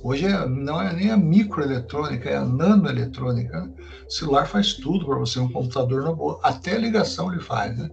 Hoje 0.08 0.24
é, 0.24 0.46
não 0.46 0.80
é 0.80 0.92
nem 0.92 1.10
a 1.10 1.16
microeletrônica, 1.16 2.30
é 2.30 2.36
a 2.36 2.44
nanoeletrônica. 2.44 3.60
Né? 3.60 3.72
O 4.06 4.10
celular 4.10 4.46
faz 4.46 4.74
tudo 4.74 5.04
para 5.04 5.18
você, 5.18 5.40
um 5.40 5.50
computador 5.50 6.04
não 6.04 6.14
boa. 6.14 6.38
Até 6.44 6.78
ligação 6.78 7.32
ele 7.32 7.42
faz, 7.42 7.76
né? 7.76 7.90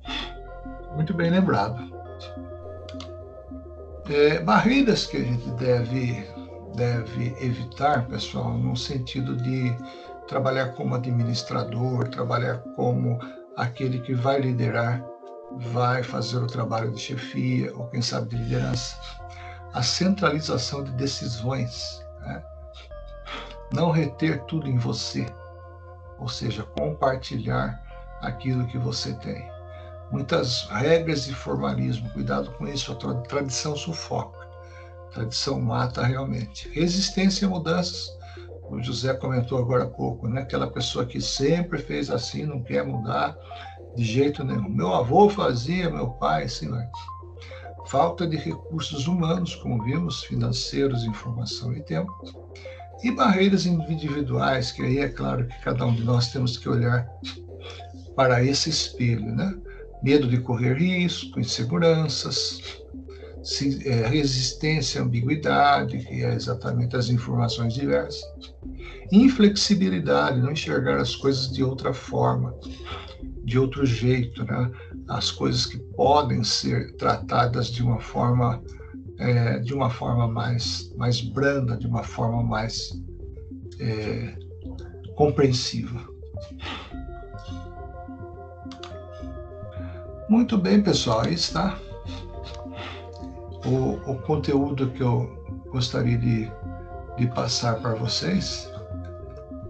Muito 0.96 1.12
bem 1.12 1.30
lembrado. 1.30 1.92
É, 4.08 4.38
barreiras 4.38 5.04
que 5.04 5.18
a 5.18 5.24
gente 5.24 5.50
deve, 5.56 6.26
deve 6.74 7.36
evitar, 7.38 8.06
pessoal, 8.06 8.56
no 8.56 8.74
sentido 8.74 9.36
de 9.36 9.76
trabalhar 10.26 10.68
como 10.68 10.94
administrador, 10.94 12.08
trabalhar 12.08 12.60
como 12.74 13.18
aquele 13.58 14.00
que 14.00 14.14
vai 14.14 14.40
liderar, 14.40 15.04
vai 15.54 16.02
fazer 16.02 16.38
o 16.38 16.46
trabalho 16.46 16.92
de 16.92 16.98
chefia 16.98 17.76
ou 17.76 17.88
quem 17.88 18.00
sabe 18.00 18.30
de 18.30 18.36
liderança. 18.36 18.96
A 19.76 19.82
centralização 19.82 20.82
de 20.82 20.90
decisões, 20.92 22.02
né? 22.22 22.42
não 23.72 23.90
reter 23.90 24.42
tudo 24.44 24.68
em 24.68 24.78
você, 24.78 25.26
ou 26.18 26.28
seja, 26.28 26.62
compartilhar 26.62 27.80
aquilo 28.22 28.66
que 28.66 28.78
você 28.78 29.12
tem 29.14 29.56
muitas 30.10 30.62
regras 30.70 31.26
e 31.28 31.34
formalismo. 31.34 32.08
Cuidado 32.10 32.50
com 32.52 32.66
isso, 32.66 32.92
a 32.92 33.14
tradição 33.22 33.76
sufoca. 33.76 34.38
A 35.08 35.12
tradição 35.12 35.60
mata 35.60 36.02
realmente. 36.02 36.68
Resistência 36.70 37.46
a 37.46 37.50
mudanças. 37.50 38.16
O 38.62 38.82
José 38.82 39.14
comentou 39.14 39.58
agora 39.58 39.84
há 39.84 39.88
pouco, 39.88 40.26
né? 40.26 40.42
Aquela 40.42 40.70
pessoa 40.70 41.06
que 41.06 41.20
sempre 41.20 41.78
fez 41.78 42.10
assim, 42.10 42.44
não 42.44 42.62
quer 42.62 42.84
mudar 42.84 43.36
de 43.94 44.04
jeito 44.04 44.42
nenhum. 44.42 44.68
Meu 44.68 44.92
avô 44.92 45.28
fazia, 45.28 45.88
meu 45.88 46.10
pai, 46.10 46.44
assim 46.44 46.68
vai. 46.68 46.88
Falta 47.88 48.26
de 48.26 48.36
recursos 48.36 49.06
humanos, 49.06 49.54
como 49.54 49.82
vimos, 49.84 50.24
financeiros, 50.24 51.04
informação 51.04 51.72
e 51.72 51.82
tempo. 51.82 52.12
E 53.02 53.10
barreiras 53.10 53.66
individuais, 53.66 54.72
que 54.72 54.82
aí 54.82 54.98
é 54.98 55.08
claro 55.08 55.46
que 55.46 55.60
cada 55.60 55.84
um 55.84 55.94
de 55.94 56.02
nós 56.02 56.32
temos 56.32 56.56
que 56.56 56.68
olhar 56.68 57.08
para 58.16 58.42
esse 58.42 58.70
espelho, 58.70 59.34
né? 59.34 59.54
medo 60.02 60.26
de 60.26 60.38
correr 60.38 60.74
risco, 60.74 61.40
inseguranças, 61.40 62.60
é, 63.84 64.06
resistência 64.08 65.00
à 65.00 65.04
ambiguidade, 65.04 65.98
que 65.98 66.24
é 66.24 66.34
exatamente 66.34 66.96
as 66.96 67.08
informações 67.08 67.74
diversas, 67.74 68.24
inflexibilidade, 69.12 70.40
não 70.40 70.52
enxergar 70.52 71.00
as 71.00 71.14
coisas 71.14 71.50
de 71.52 71.62
outra 71.62 71.92
forma, 71.92 72.54
de 73.44 73.58
outro 73.58 73.86
jeito, 73.86 74.44
né? 74.44 74.70
as 75.08 75.30
coisas 75.30 75.66
que 75.66 75.78
podem 75.78 76.42
ser 76.42 76.94
tratadas 76.96 77.68
de 77.68 77.82
uma 77.82 78.00
forma 78.00 78.62
é, 79.18 79.58
de 79.60 79.72
uma 79.72 79.88
forma 79.88 80.28
mais 80.28 80.92
mais 80.96 81.20
branda, 81.20 81.76
de 81.76 81.86
uma 81.86 82.02
forma 82.02 82.42
mais 82.42 83.00
é, 83.80 84.36
compreensiva. 85.14 86.00
Muito 90.28 90.58
bem, 90.58 90.82
pessoal, 90.82 91.20
aí 91.20 91.34
está 91.34 91.78
o, 93.64 94.10
o 94.10 94.18
conteúdo 94.22 94.90
que 94.90 95.02
eu 95.02 95.64
gostaria 95.70 96.18
de, 96.18 96.50
de 97.16 97.26
passar 97.28 97.80
para 97.80 97.94
vocês. 97.94 98.70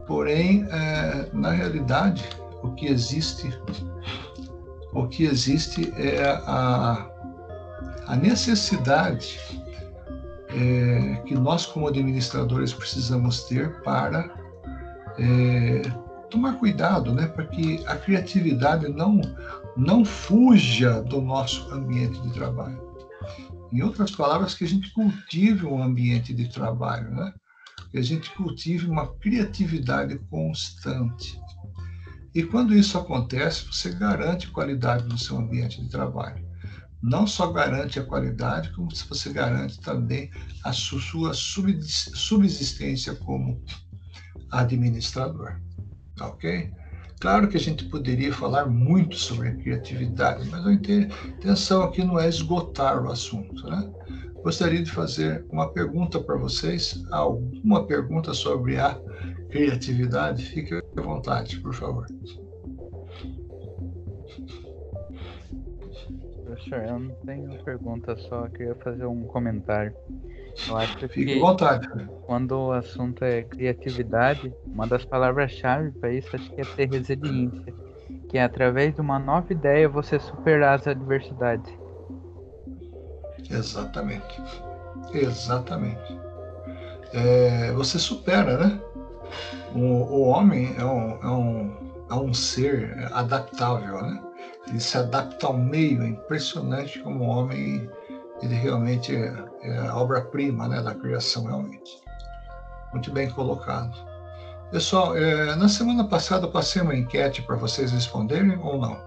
Porém, 0.07 0.67
é, 0.71 1.29
na 1.33 1.51
realidade, 1.51 2.25
o 2.63 2.71
que 2.73 2.87
existe, 2.87 3.49
o 4.93 5.07
que 5.09 5.25
existe 5.25 5.93
é 5.97 6.25
a, 6.47 7.11
a 8.07 8.17
necessidade 8.17 9.39
é, 10.49 11.23
que 11.27 11.35
nós 11.35 11.67
como 11.67 11.89
administradores 11.89 12.73
precisamos 12.73 13.45
ter 13.45 13.81
para 13.83 14.31
é, 15.19 15.83
tomar 16.31 16.55
cuidado, 16.55 17.13
né, 17.13 17.27
para 17.27 17.47
que 17.47 17.85
a 17.87 17.97
criatividade 17.97 18.89
não 18.89 19.21
não 19.77 20.07
fuja 20.07 21.03
do 21.03 21.21
nosso 21.21 21.71
ambiente 21.71 22.19
de 22.23 22.33
trabalho. 22.33 22.81
Em 23.71 23.83
outras 23.83 24.11
palavras, 24.11 24.55
que 24.55 24.65
a 24.65 24.69
gente 24.69 24.91
cultive 24.95 25.67
um 25.67 25.83
ambiente 25.83 26.33
de 26.33 26.49
trabalho, 26.49 27.11
né? 27.11 27.35
Que 27.97 28.01
a 28.01 28.03
gente 28.03 28.31
cultive 28.33 28.87
uma 28.87 29.07
criatividade 29.15 30.19
constante. 30.29 31.41
E 32.35 32.43
quando 32.43 32.77
isso 32.77 32.99
acontece, 32.99 33.65
você 33.65 33.91
garante 33.91 34.51
qualidade 34.51 35.09
no 35.09 35.17
seu 35.17 35.39
ambiente 35.39 35.81
de 35.81 35.89
trabalho. 35.89 36.45
Não 37.03 37.27
só 37.27 37.51
garante 37.51 37.99
a 37.99 38.05
qualidade, 38.05 38.71
como 38.75 38.91
você 39.09 39.33
garante 39.33 39.81
também 39.81 40.31
a 40.63 40.75
sua 40.75 41.33
subsistência 41.33 43.15
como 43.15 43.65
administrador. 44.51 45.59
Ok? 46.21 46.71
Claro 47.19 47.49
que 47.49 47.57
a 47.57 47.61
gente 47.61 47.87
poderia 47.87 48.31
falar 48.31 48.67
muito 48.67 49.17
sobre 49.17 49.49
a 49.49 49.57
criatividade, 49.57 50.47
mas 50.51 50.67
a 50.67 50.73
intenção 50.75 51.83
aqui 51.83 52.05
não 52.05 52.21
é 52.21 52.29
esgotar 52.29 53.03
o 53.03 53.11
assunto. 53.11 53.67
Né? 53.67 53.91
Gostaria 54.43 54.83
de 54.83 54.91
fazer 54.91 55.45
uma 55.51 55.73
pergunta 55.73 56.21
para 56.21 56.37
vocês. 56.37 57.03
Alguma 57.11 57.87
pergunta 57.87 58.33
sobre 58.33 58.79
a 58.79 58.99
criatividade? 59.51 60.45
Fique 60.45 60.75
à 60.75 61.01
vontade, 61.01 61.59
por 61.61 61.75
favor. 61.75 62.07
Professor, 66.45 66.85
eu 66.89 66.99
não 66.99 67.15
tenho 67.27 67.65
pergunta, 67.65 68.17
só 68.17 68.49
queria 68.49 68.75
fazer 68.77 69.05
um 69.05 69.25
comentário. 69.25 69.95
Eu 70.69 70.77
acho 70.77 71.09
Fique 71.09 71.27
que 71.27 71.39
à 71.39 71.41
vontade. 71.41 71.89
Quando 72.25 72.53
o 72.53 72.73
assunto 72.73 73.23
é 73.25 73.43
criatividade, 73.43 74.53
uma 74.65 74.87
das 74.87 75.05
palavras-chave 75.05 75.91
para 75.93 76.13
isso 76.13 76.35
acho 76.35 76.51
que 76.51 76.61
é 76.61 76.65
ter 76.65 76.89
resiliência, 76.89 77.75
que 78.29 78.39
é 78.39 78.43
através 78.43 78.95
de 78.95 79.01
uma 79.01 79.19
nova 79.19 79.53
ideia 79.53 79.89
você 79.89 80.19
superar 80.19 80.77
as 80.77 80.87
adversidades. 80.87 81.73
Exatamente. 83.51 84.43
Exatamente. 85.13 86.19
É, 87.13 87.73
você 87.73 87.99
supera, 87.99 88.59
né? 88.59 88.81
O, 89.75 89.81
o 89.81 90.23
homem 90.29 90.75
é 90.79 90.85
um, 90.85 91.19
é, 91.23 91.29
um, 91.29 91.77
é 92.11 92.15
um 92.15 92.35
ser 92.35 93.09
adaptável, 93.13 94.03
né? 94.03 94.23
Ele 94.69 94.81
se 94.81 94.99
adapta 94.99 95.47
ao 95.47 95.57
meio, 95.57 96.03
é 96.03 96.09
impressionante 96.09 96.99
como 97.01 97.25
o 97.25 97.29
homem 97.29 97.89
ele 98.43 98.55
realmente 98.55 99.15
é, 99.15 99.33
é 99.63 99.79
a 99.79 99.97
obra-prima 99.97 100.69
né, 100.69 100.83
da 100.83 100.95
criação, 100.95 101.45
realmente. 101.45 102.03
Muito 102.93 103.11
bem 103.13 103.31
colocado. 103.31 103.97
Pessoal, 104.71 105.17
é, 105.17 105.55
na 105.55 105.69
semana 105.69 106.05
passada 106.05 106.47
eu 106.47 106.51
passei 106.51 106.83
uma 106.83 106.95
enquete 106.95 107.43
para 107.43 107.57
vocês 107.57 107.93
responderem 107.93 108.59
ou 108.59 108.79
não? 108.79 109.06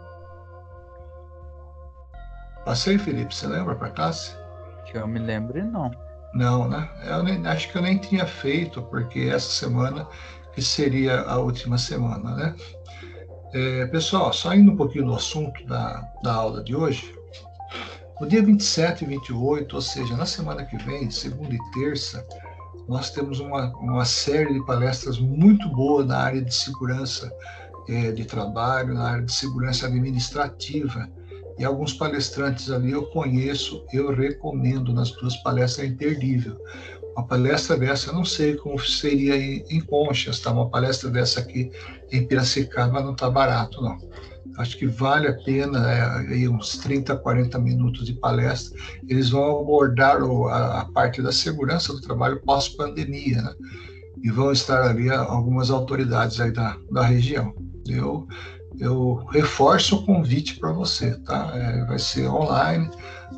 Passei, 2.70 3.00
Felipe, 3.00 3.34
você 3.34 3.48
lembra 3.48 3.74
para 3.74 3.90
classe? 3.90 4.32
Que 4.86 4.96
eu 4.96 5.08
me 5.08 5.18
lembre, 5.18 5.64
não. 5.64 5.90
Não, 6.36 6.70
né? 6.70 6.88
Eu 7.04 7.24
nem, 7.24 7.44
acho 7.48 7.68
que 7.72 7.76
eu 7.76 7.82
nem 7.82 7.98
tinha 7.98 8.28
feito, 8.28 8.80
porque 8.84 9.22
essa 9.22 9.50
semana 9.50 10.08
que 10.54 10.62
seria 10.62 11.22
a 11.22 11.40
última 11.40 11.80
semana, 11.80 12.36
né? 12.36 12.56
É, 13.56 13.88
pessoal, 13.88 14.32
saindo 14.32 14.72
um 14.72 14.78
pouquinho 14.78 15.06
do 15.06 15.16
assunto 15.16 15.66
da, 15.66 16.08
da 16.22 16.32
aula 16.32 16.64
de 16.64 16.76
hoje, 16.76 17.12
No 18.22 18.28
dia 18.28 18.44
27 18.44 19.04
e 19.04 19.08
28, 19.08 19.76
ou 19.76 19.82
seja, 19.82 20.16
na 20.16 20.28
semana 20.28 20.64
que 20.64 20.78
vem, 20.78 21.10
segunda 21.10 21.56
e 21.56 21.72
terça, 21.74 22.24
nós 22.88 23.10
temos 23.10 23.40
uma, 23.40 23.76
uma 23.78 24.06
série 24.06 24.54
de 24.54 24.64
palestras 24.68 25.18
muito 25.18 25.68
boa 25.70 26.06
na 26.06 26.20
área 26.20 26.42
de 26.44 26.54
segurança 26.54 27.34
é, 27.90 28.12
de 28.12 28.26
trabalho, 28.26 28.94
na 28.94 29.10
área 29.10 29.26
de 29.26 29.34
segurança 29.34 29.88
administrativa. 29.88 31.10
E 31.60 31.66
alguns 31.66 31.94
palestrantes 31.94 32.72
ali 32.72 32.92
eu 32.92 33.06
conheço, 33.08 33.84
eu 33.92 34.16
recomendo 34.16 34.94
nas 34.94 35.12
duas 35.12 35.36
palestras, 35.44 35.86
é 35.86 35.90
imperdível. 35.92 36.58
Uma 37.12 37.28
palestra 37.28 37.76
dessa, 37.76 38.10
eu 38.10 38.14
não 38.14 38.24
sei 38.24 38.56
como 38.56 38.80
seria 38.80 39.36
em, 39.36 39.66
em 39.70 39.82
Conchas, 39.82 40.40
tá? 40.40 40.52
Uma 40.52 40.70
palestra 40.70 41.10
dessa 41.10 41.42
aqui 41.42 41.70
em 42.14 42.26
Piracicaba 42.26 43.02
não 43.02 43.14
tá 43.14 43.30
barato, 43.30 43.82
não. 43.82 43.98
Acho 44.58 44.78
que 44.78 44.88
vale 44.88 45.28
a 45.28 45.34
pena, 45.34 45.92
é, 45.92 46.50
uns 46.50 46.78
30, 46.78 47.18
40 47.18 47.60
minutos 47.60 48.06
de 48.06 48.14
palestra. 48.14 48.80
Eles 49.08 49.30
vão 49.30 49.60
abordar 49.60 50.24
o, 50.24 50.48
a, 50.48 50.82
a, 50.82 50.86
parte 50.86 51.22
da 51.22 51.32
segurança 51.32 51.92
do 51.92 52.00
trabalho 52.00 52.42
pós-pandemia, 52.42 53.42
né? 53.42 53.54
E 54.24 54.30
vão 54.30 54.52
estar 54.54 54.82
ali 54.82 55.10
algumas 55.10 55.70
autoridades 55.70 56.40
aí 56.40 56.52
da, 56.52 56.78
da 56.90 57.04
região. 57.04 57.54
Eu, 57.86 58.28
eu 58.80 59.26
reforço 59.32 59.98
o 59.98 60.06
convite 60.06 60.58
para 60.58 60.72
você, 60.72 61.16
tá? 61.20 61.52
É, 61.54 61.84
vai 61.86 62.00
ser 62.00 62.28
online, 62.28 62.90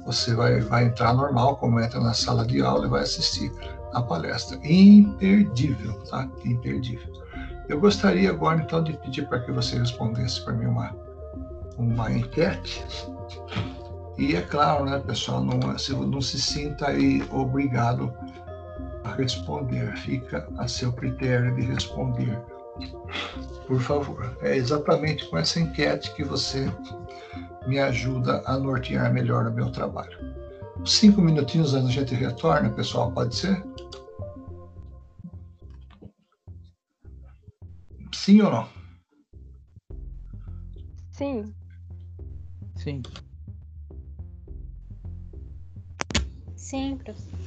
você 0.05 0.35
vai, 0.35 0.59
vai 0.61 0.85
entrar 0.85 1.13
normal, 1.13 1.57
como 1.57 1.79
entra 1.79 1.99
na 1.99 2.13
sala 2.13 2.45
de 2.45 2.61
aula 2.61 2.85
e 2.85 2.89
vai 2.89 3.01
assistir 3.01 3.51
a 3.93 4.01
palestra. 4.01 4.57
Imperdível, 4.63 5.93
tá? 6.09 6.29
Imperdível. 6.45 7.11
Eu 7.67 7.79
gostaria 7.79 8.29
agora, 8.29 8.61
então, 8.61 8.83
de 8.83 8.93
pedir 8.93 9.27
para 9.27 9.39
que 9.39 9.51
você 9.51 9.79
respondesse 9.79 10.43
para 10.43 10.53
mim 10.53 10.65
uma, 10.65 10.95
uma 11.77 12.11
enquete. 12.11 12.85
E 14.17 14.35
é 14.35 14.41
claro, 14.41 14.85
né, 14.85 14.99
pessoal, 14.99 15.43
não, 15.43 15.57
não 15.57 16.21
se 16.21 16.39
sinta 16.39 16.89
aí 16.89 17.23
obrigado 17.31 18.13
a 19.03 19.13
responder, 19.15 19.95
fica 19.97 20.47
a 20.57 20.67
seu 20.67 20.93
critério 20.93 21.55
de 21.55 21.61
responder. 21.61 22.39
Por 23.67 23.81
favor, 23.81 24.37
é 24.41 24.55
exatamente 24.55 25.29
com 25.29 25.37
essa 25.37 25.59
enquete 25.59 26.13
que 26.13 26.23
você 26.23 26.65
me 27.67 27.79
ajuda 27.79 28.43
a 28.45 28.57
nortear 28.57 29.13
melhor 29.13 29.47
o 29.47 29.53
meu 29.53 29.71
trabalho. 29.71 30.17
Cinco 30.85 31.21
minutinhos 31.21 31.73
antes 31.73 31.89
a 31.89 31.91
gente 31.91 32.15
retorna, 32.15 32.69
pessoal, 32.71 33.11
pode 33.11 33.35
ser? 33.35 33.63
Sim 38.13 38.41
ou 38.41 38.51
não? 38.51 38.69
Sim. 41.11 41.53
Sim. 42.75 43.01
Sim, 46.55 46.97
professor. 46.97 47.41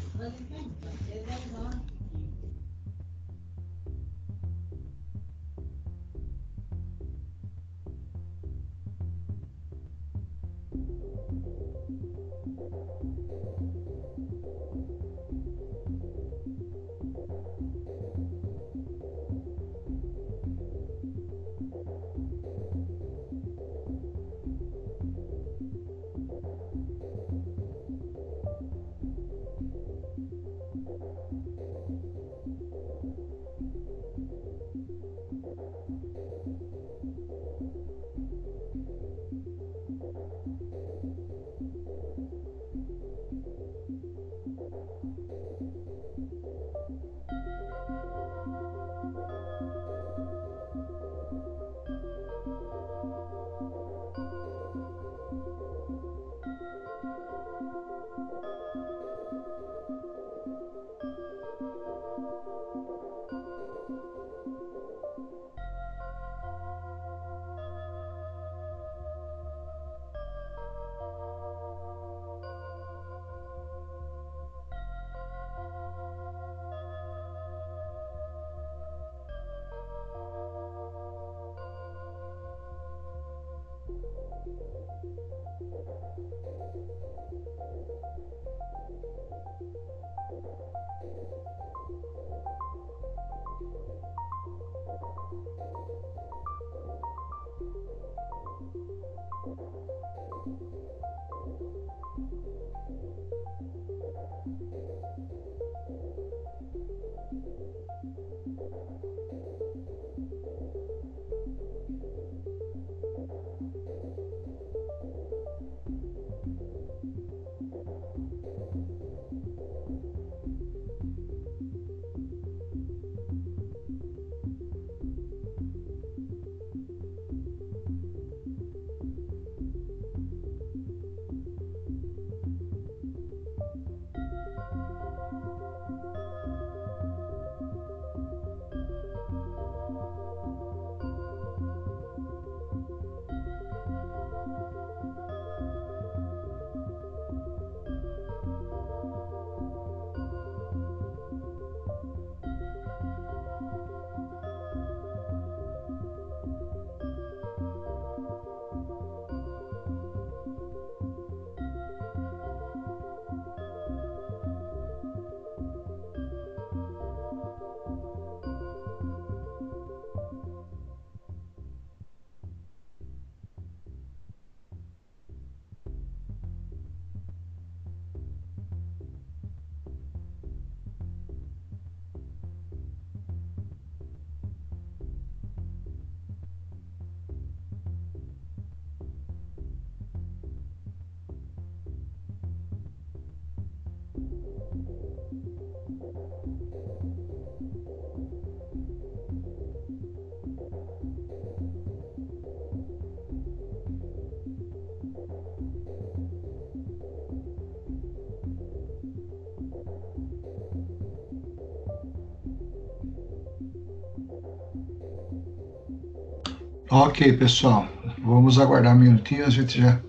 Ok, 216.96 217.20
pessoal. 217.38 217.88
Vamos 218.22 218.58
aguardar 218.58 218.94
um 218.94 218.98
minutinho, 219.00 219.44
a 219.44 219.50
gente 219.50 219.80
já, 219.80 220.00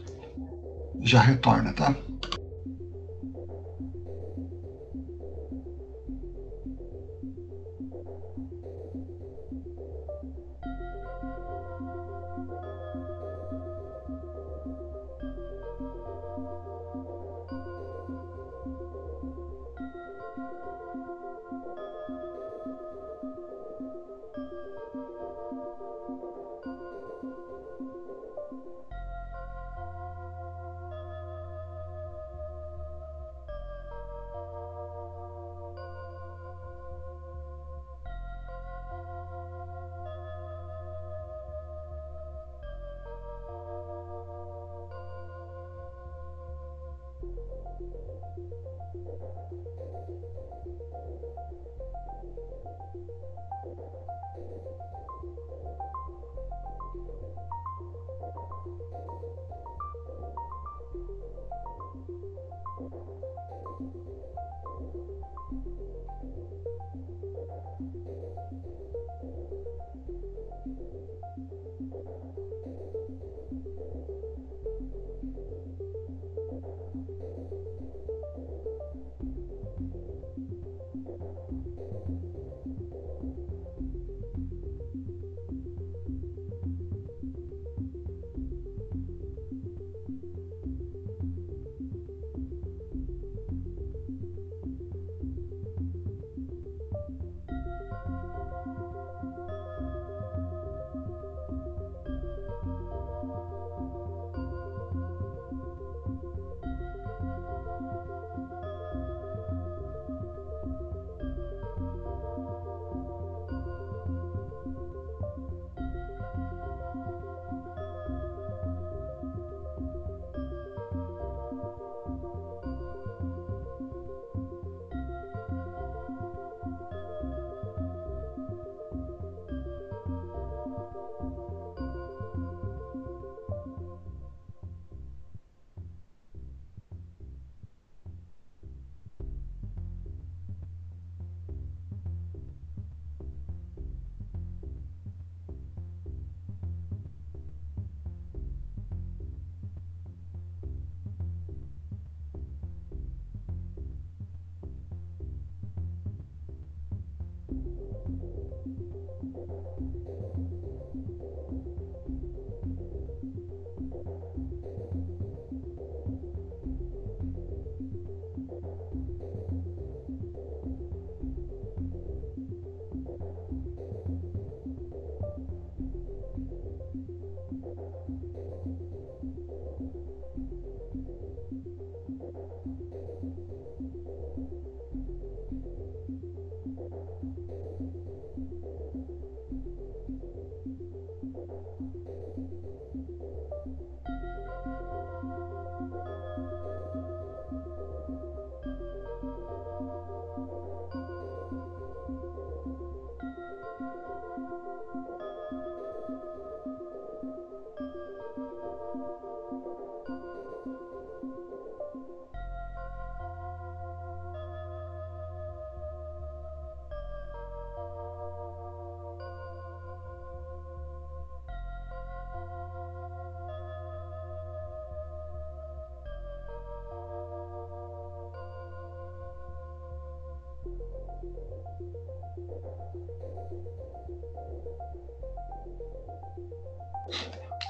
já 1.02 1.22
retorna, 1.22 1.74
tá? 1.74 2.05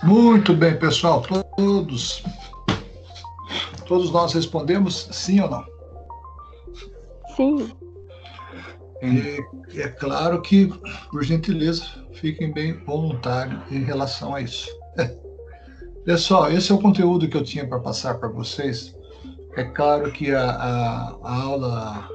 Muito 0.06 0.56
bem, 0.56 0.78
pessoal. 0.78 1.24
Todos, 1.58 2.24
todos 3.88 4.12
nós 4.12 4.34
respondemos 4.34 5.10
sim 5.12 5.39
ou 5.41 5.50
não? 5.50 5.65
Sim. 7.36 7.72
É, 9.02 9.80
é 9.82 9.88
claro 9.88 10.44
que, 10.44 10.72
por 11.10 11.24
gentileza, 11.24 11.84
fiquem 12.13 12.54
bem 12.54 12.74
voluntários 12.86 13.60
em 13.72 13.84
relação 13.84 14.36
a 14.36 14.41
isso. 14.41 14.70
Pessoal, 16.06 16.52
esse 16.52 16.72
é 16.72 16.76
o 16.76 16.80
conteúdo 16.80 17.28
que 17.28 17.36
eu 17.36 17.44
tinha 17.44 17.68
para 17.68 17.80
passar 17.80 18.20
para 18.20 18.30
vocês. 18.30 18.96
É 19.58 19.63
claro 19.63 20.12
que 20.12 20.30
a, 20.32 20.52
a, 20.52 21.18
a, 21.24 21.36
aula, 21.41 22.08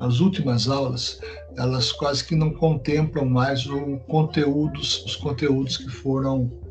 as 0.00 0.18
últimas 0.18 0.68
aulas, 0.68 1.20
elas 1.56 1.92
quase 1.92 2.24
que 2.24 2.34
não 2.34 2.52
contemplam 2.52 3.24
mais 3.24 3.66
o 3.66 3.98
conteúdos, 4.08 5.04
os 5.04 5.14
conteúdos 5.14 5.76
que 5.76 5.88
foram 5.88 6.65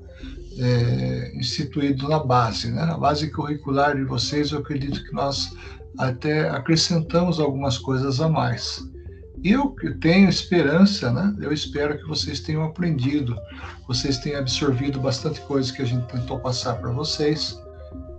é, 0.57 1.31
instituído 1.35 2.07
na 2.07 2.19
base. 2.19 2.71
Né? 2.71 2.85
Na 2.85 2.97
base 2.97 3.29
curricular 3.29 3.95
de 3.95 4.03
vocês, 4.03 4.51
eu 4.51 4.59
acredito 4.59 5.03
que 5.03 5.13
nós 5.13 5.55
até 5.97 6.49
acrescentamos 6.49 7.39
algumas 7.39 7.77
coisas 7.77 8.19
a 8.21 8.27
mais. 8.27 8.83
Eu 9.43 9.75
tenho 10.01 10.27
esperança, 10.27 11.11
né? 11.11 11.35
eu 11.39 11.53
espero 11.53 11.97
que 11.97 12.07
vocês 12.07 12.39
tenham 12.39 12.63
aprendido, 12.63 13.37
vocês 13.87 14.17
tenham 14.17 14.39
absorvido 14.39 14.99
bastante 14.99 15.39
coisa 15.41 15.71
que 15.71 15.81
a 15.81 15.85
gente 15.85 16.07
tentou 16.07 16.39
passar 16.39 16.75
para 16.75 16.91
vocês. 16.91 17.61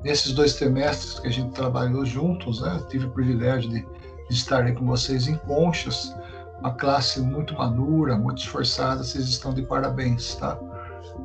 Nesses 0.04 0.32
dois 0.32 0.52
semestres 0.52 1.18
que 1.18 1.26
a 1.26 1.32
gente 1.32 1.52
trabalhou 1.52 2.06
juntos, 2.06 2.60
né? 2.60 2.80
tive 2.88 3.06
o 3.06 3.10
privilégio 3.10 3.68
de, 3.70 3.80
de 3.80 4.34
estar 4.34 4.62
aí 4.64 4.72
com 4.72 4.86
vocês 4.86 5.26
em 5.26 5.34
Conchas, 5.34 6.14
uma 6.60 6.72
classe 6.74 7.20
muito 7.20 7.54
madura, 7.54 8.16
muito 8.16 8.38
esforçada, 8.38 9.02
vocês 9.02 9.28
estão 9.28 9.52
de 9.52 9.62
parabéns, 9.62 10.36
tá? 10.36 10.56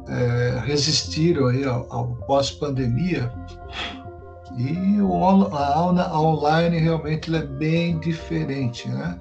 É, 0.07 0.61
resistiram 0.65 1.47
aí 1.47 1.63
ao, 1.63 1.91
ao 1.91 2.07
pós-pandemia 2.27 3.31
e 4.57 5.01
o, 5.01 5.23
a 5.55 5.75
aula 5.75 6.19
online 6.19 6.77
realmente 6.77 7.33
é 7.33 7.41
bem 7.41 7.99
diferente, 7.99 8.89
né? 8.89 9.17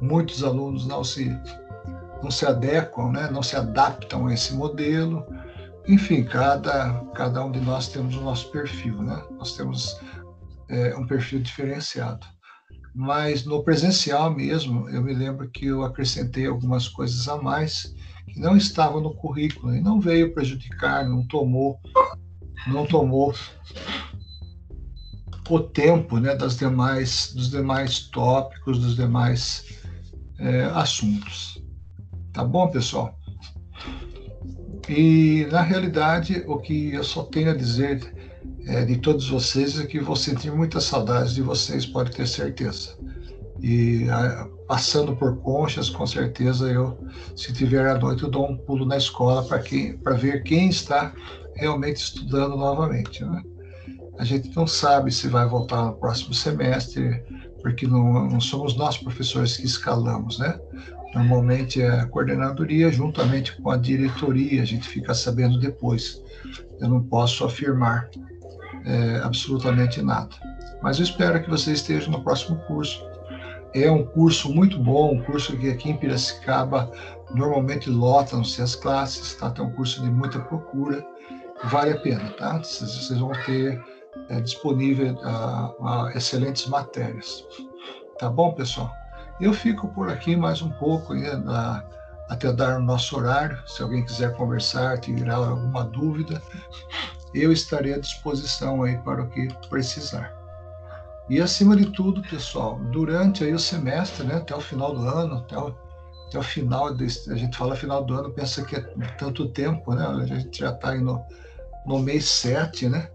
Muitos 0.00 0.44
alunos 0.44 0.86
não 0.86 1.02
se 1.02 1.36
não 2.22 2.30
se 2.30 2.44
adequam, 2.44 3.12
né? 3.12 3.30
Não 3.30 3.42
se 3.42 3.56
adaptam 3.56 4.26
a 4.26 4.34
esse 4.34 4.54
modelo. 4.54 5.24
Enfim, 5.86 6.24
cada 6.24 7.02
cada 7.14 7.44
um 7.44 7.50
de 7.50 7.60
nós 7.60 7.88
temos 7.88 8.16
o 8.16 8.20
nosso 8.20 8.50
perfil, 8.50 9.02
né? 9.02 9.22
Nós 9.38 9.56
temos 9.56 9.98
é, 10.68 10.94
um 10.96 11.06
perfil 11.06 11.40
diferenciado. 11.40 12.26
Mas 13.00 13.44
no 13.44 13.62
presencial 13.62 14.28
mesmo, 14.34 14.88
eu 14.88 15.00
me 15.00 15.14
lembro 15.14 15.48
que 15.48 15.66
eu 15.66 15.84
acrescentei 15.84 16.48
algumas 16.48 16.88
coisas 16.88 17.28
a 17.28 17.36
mais 17.40 17.94
que 18.26 18.40
não 18.40 18.56
estavam 18.56 19.00
no 19.00 19.14
currículo 19.14 19.72
e 19.72 19.80
não 19.80 20.00
veio 20.00 20.34
prejudicar, 20.34 21.08
não 21.08 21.24
tomou 21.24 21.78
não 22.66 22.84
tomou 22.84 23.32
o 25.48 25.60
tempo 25.60 26.18
né, 26.18 26.34
das 26.34 26.56
demais, 26.56 27.32
dos 27.32 27.48
demais 27.50 28.00
tópicos, 28.08 28.80
dos 28.80 28.96
demais 28.96 29.64
é, 30.40 30.64
assuntos. 30.74 31.62
Tá 32.32 32.42
bom, 32.42 32.68
pessoal? 32.68 33.16
E, 34.88 35.46
na 35.52 35.62
realidade, 35.62 36.42
o 36.48 36.58
que 36.58 36.94
eu 36.94 37.04
só 37.04 37.22
tenho 37.22 37.52
a 37.52 37.54
dizer 37.54 38.12
é, 38.68 38.84
de 38.84 38.98
todos 38.98 39.30
vocês 39.30 39.80
é 39.80 39.86
que 39.86 39.98
vou 39.98 40.14
sentir 40.14 40.52
muitas 40.52 40.84
saudades 40.84 41.34
de 41.34 41.40
vocês, 41.40 41.86
pode 41.86 42.10
ter 42.14 42.28
certeza. 42.28 42.90
E 43.62 44.08
a, 44.10 44.46
passando 44.68 45.16
por 45.16 45.38
conchas, 45.38 45.88
com 45.88 46.06
certeza 46.06 46.70
eu, 46.70 46.96
se 47.34 47.50
tiver 47.52 47.88
à 47.88 47.98
noite, 47.98 48.22
eu 48.22 48.30
dou 48.30 48.46
um 48.46 48.56
pulo 48.56 48.84
na 48.84 48.98
escola 48.98 49.42
para 49.42 50.14
ver 50.14 50.42
quem 50.42 50.68
está 50.68 51.14
realmente 51.54 51.96
estudando 51.96 52.56
novamente. 52.56 53.24
Né? 53.24 53.42
A 54.18 54.24
gente 54.24 54.54
não 54.54 54.66
sabe 54.66 55.10
se 55.10 55.28
vai 55.28 55.48
voltar 55.48 55.86
no 55.86 55.94
próximo 55.94 56.34
semestre, 56.34 57.22
porque 57.62 57.86
não, 57.86 58.28
não 58.28 58.40
somos 58.40 58.76
nós 58.76 58.98
professores 58.98 59.56
que 59.56 59.64
escalamos, 59.64 60.38
né? 60.38 60.60
Normalmente 61.14 61.80
é 61.80 61.88
a 61.88 62.06
coordenadoria 62.06 62.92
juntamente 62.92 63.56
com 63.56 63.70
a 63.70 63.78
diretoria, 63.78 64.60
a 64.60 64.64
gente 64.64 64.86
fica 64.86 65.14
sabendo 65.14 65.58
depois. 65.58 66.22
Eu 66.78 66.88
não 66.88 67.02
posso 67.02 67.44
afirmar 67.44 68.08
é, 68.88 69.20
absolutamente 69.22 70.02
nada. 70.02 70.28
Mas 70.82 70.98
eu 70.98 71.04
espero 71.04 71.42
que 71.42 71.50
você 71.50 71.72
esteja 71.72 72.10
no 72.10 72.22
próximo 72.22 72.56
curso. 72.66 73.04
É 73.74 73.90
um 73.90 74.04
curso 74.04 74.52
muito 74.52 74.78
bom, 74.78 75.14
um 75.14 75.22
curso 75.22 75.56
que 75.56 75.70
aqui 75.70 75.90
em 75.90 75.96
Piracicaba 75.96 76.90
normalmente 77.34 77.90
lotam-se 77.90 78.62
as 78.62 78.74
classes, 78.74 79.34
tá? 79.34 79.50
Tem 79.50 79.64
um 79.64 79.70
curso 79.72 80.00
de 80.02 80.10
muita 80.10 80.38
procura 80.40 81.06
vale 81.64 81.92
a 81.92 82.00
pena, 82.00 82.30
tá? 82.38 82.58
Vocês 82.58 83.10
vão 83.18 83.32
ter 83.44 83.82
é, 84.28 84.40
disponível 84.40 85.14
uh, 85.14 85.84
uh, 85.84 86.08
excelentes 86.10 86.66
matérias. 86.66 87.44
Tá 88.18 88.28
bom, 88.28 88.52
pessoal? 88.52 88.90
Eu 89.40 89.52
fico 89.52 89.88
por 89.88 90.10
aqui 90.10 90.36
mais 90.36 90.62
um 90.62 90.70
pouco 90.70 91.12
ainda, 91.12 91.84
até 92.28 92.52
dar 92.52 92.78
o 92.78 92.82
nosso 92.82 93.16
horário. 93.16 93.58
Se 93.66 93.82
alguém 93.82 94.04
quiser 94.04 94.34
conversar, 94.34 94.98
tirar 94.98 95.36
alguma 95.36 95.84
dúvida, 95.84 96.42
eu 97.34 97.52
estarei 97.52 97.94
à 97.94 97.98
disposição 97.98 98.82
aí 98.82 98.96
para 98.98 99.22
o 99.22 99.28
que 99.28 99.48
precisar. 99.68 100.36
E 101.28 101.40
acima 101.40 101.76
de 101.76 101.90
tudo, 101.90 102.22
pessoal, 102.22 102.78
durante 102.90 103.44
aí 103.44 103.52
o 103.52 103.58
semestre, 103.58 104.26
né, 104.26 104.36
até 104.36 104.54
o 104.54 104.60
final 104.60 104.94
do 104.94 105.02
ano, 105.06 105.38
até 105.38 105.58
o, 105.58 105.74
até 106.28 106.38
o 106.38 106.42
final, 106.42 106.94
desse, 106.94 107.30
a 107.30 107.36
gente 107.36 107.56
fala 107.56 107.76
final 107.76 108.02
do 108.02 108.14
ano, 108.14 108.30
pensa 108.30 108.64
que 108.64 108.76
é 108.76 108.80
tanto 109.18 109.48
tempo, 109.50 109.94
né? 109.94 110.06
A 110.06 110.24
gente 110.24 110.58
já 110.58 110.70
está 110.70 110.94
no 110.94 111.22
no 111.88 111.98
mês 111.98 112.28
7, 112.28 112.88
né? 112.88 113.08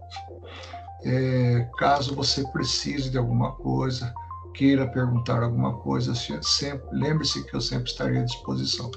É, 1.04 1.68
caso 1.78 2.14
você 2.14 2.42
precise 2.48 3.08
de 3.08 3.16
alguma 3.16 3.52
coisa, 3.52 4.12
queira 4.54 4.86
perguntar 4.86 5.42
alguma 5.42 5.78
coisa, 5.78 6.12
sempre 6.14 6.86
lembre-se 6.92 7.44
que 7.44 7.54
eu 7.54 7.60
sempre 7.60 7.90
estarei 7.90 8.18
à 8.18 8.24
disposição. 8.24 8.90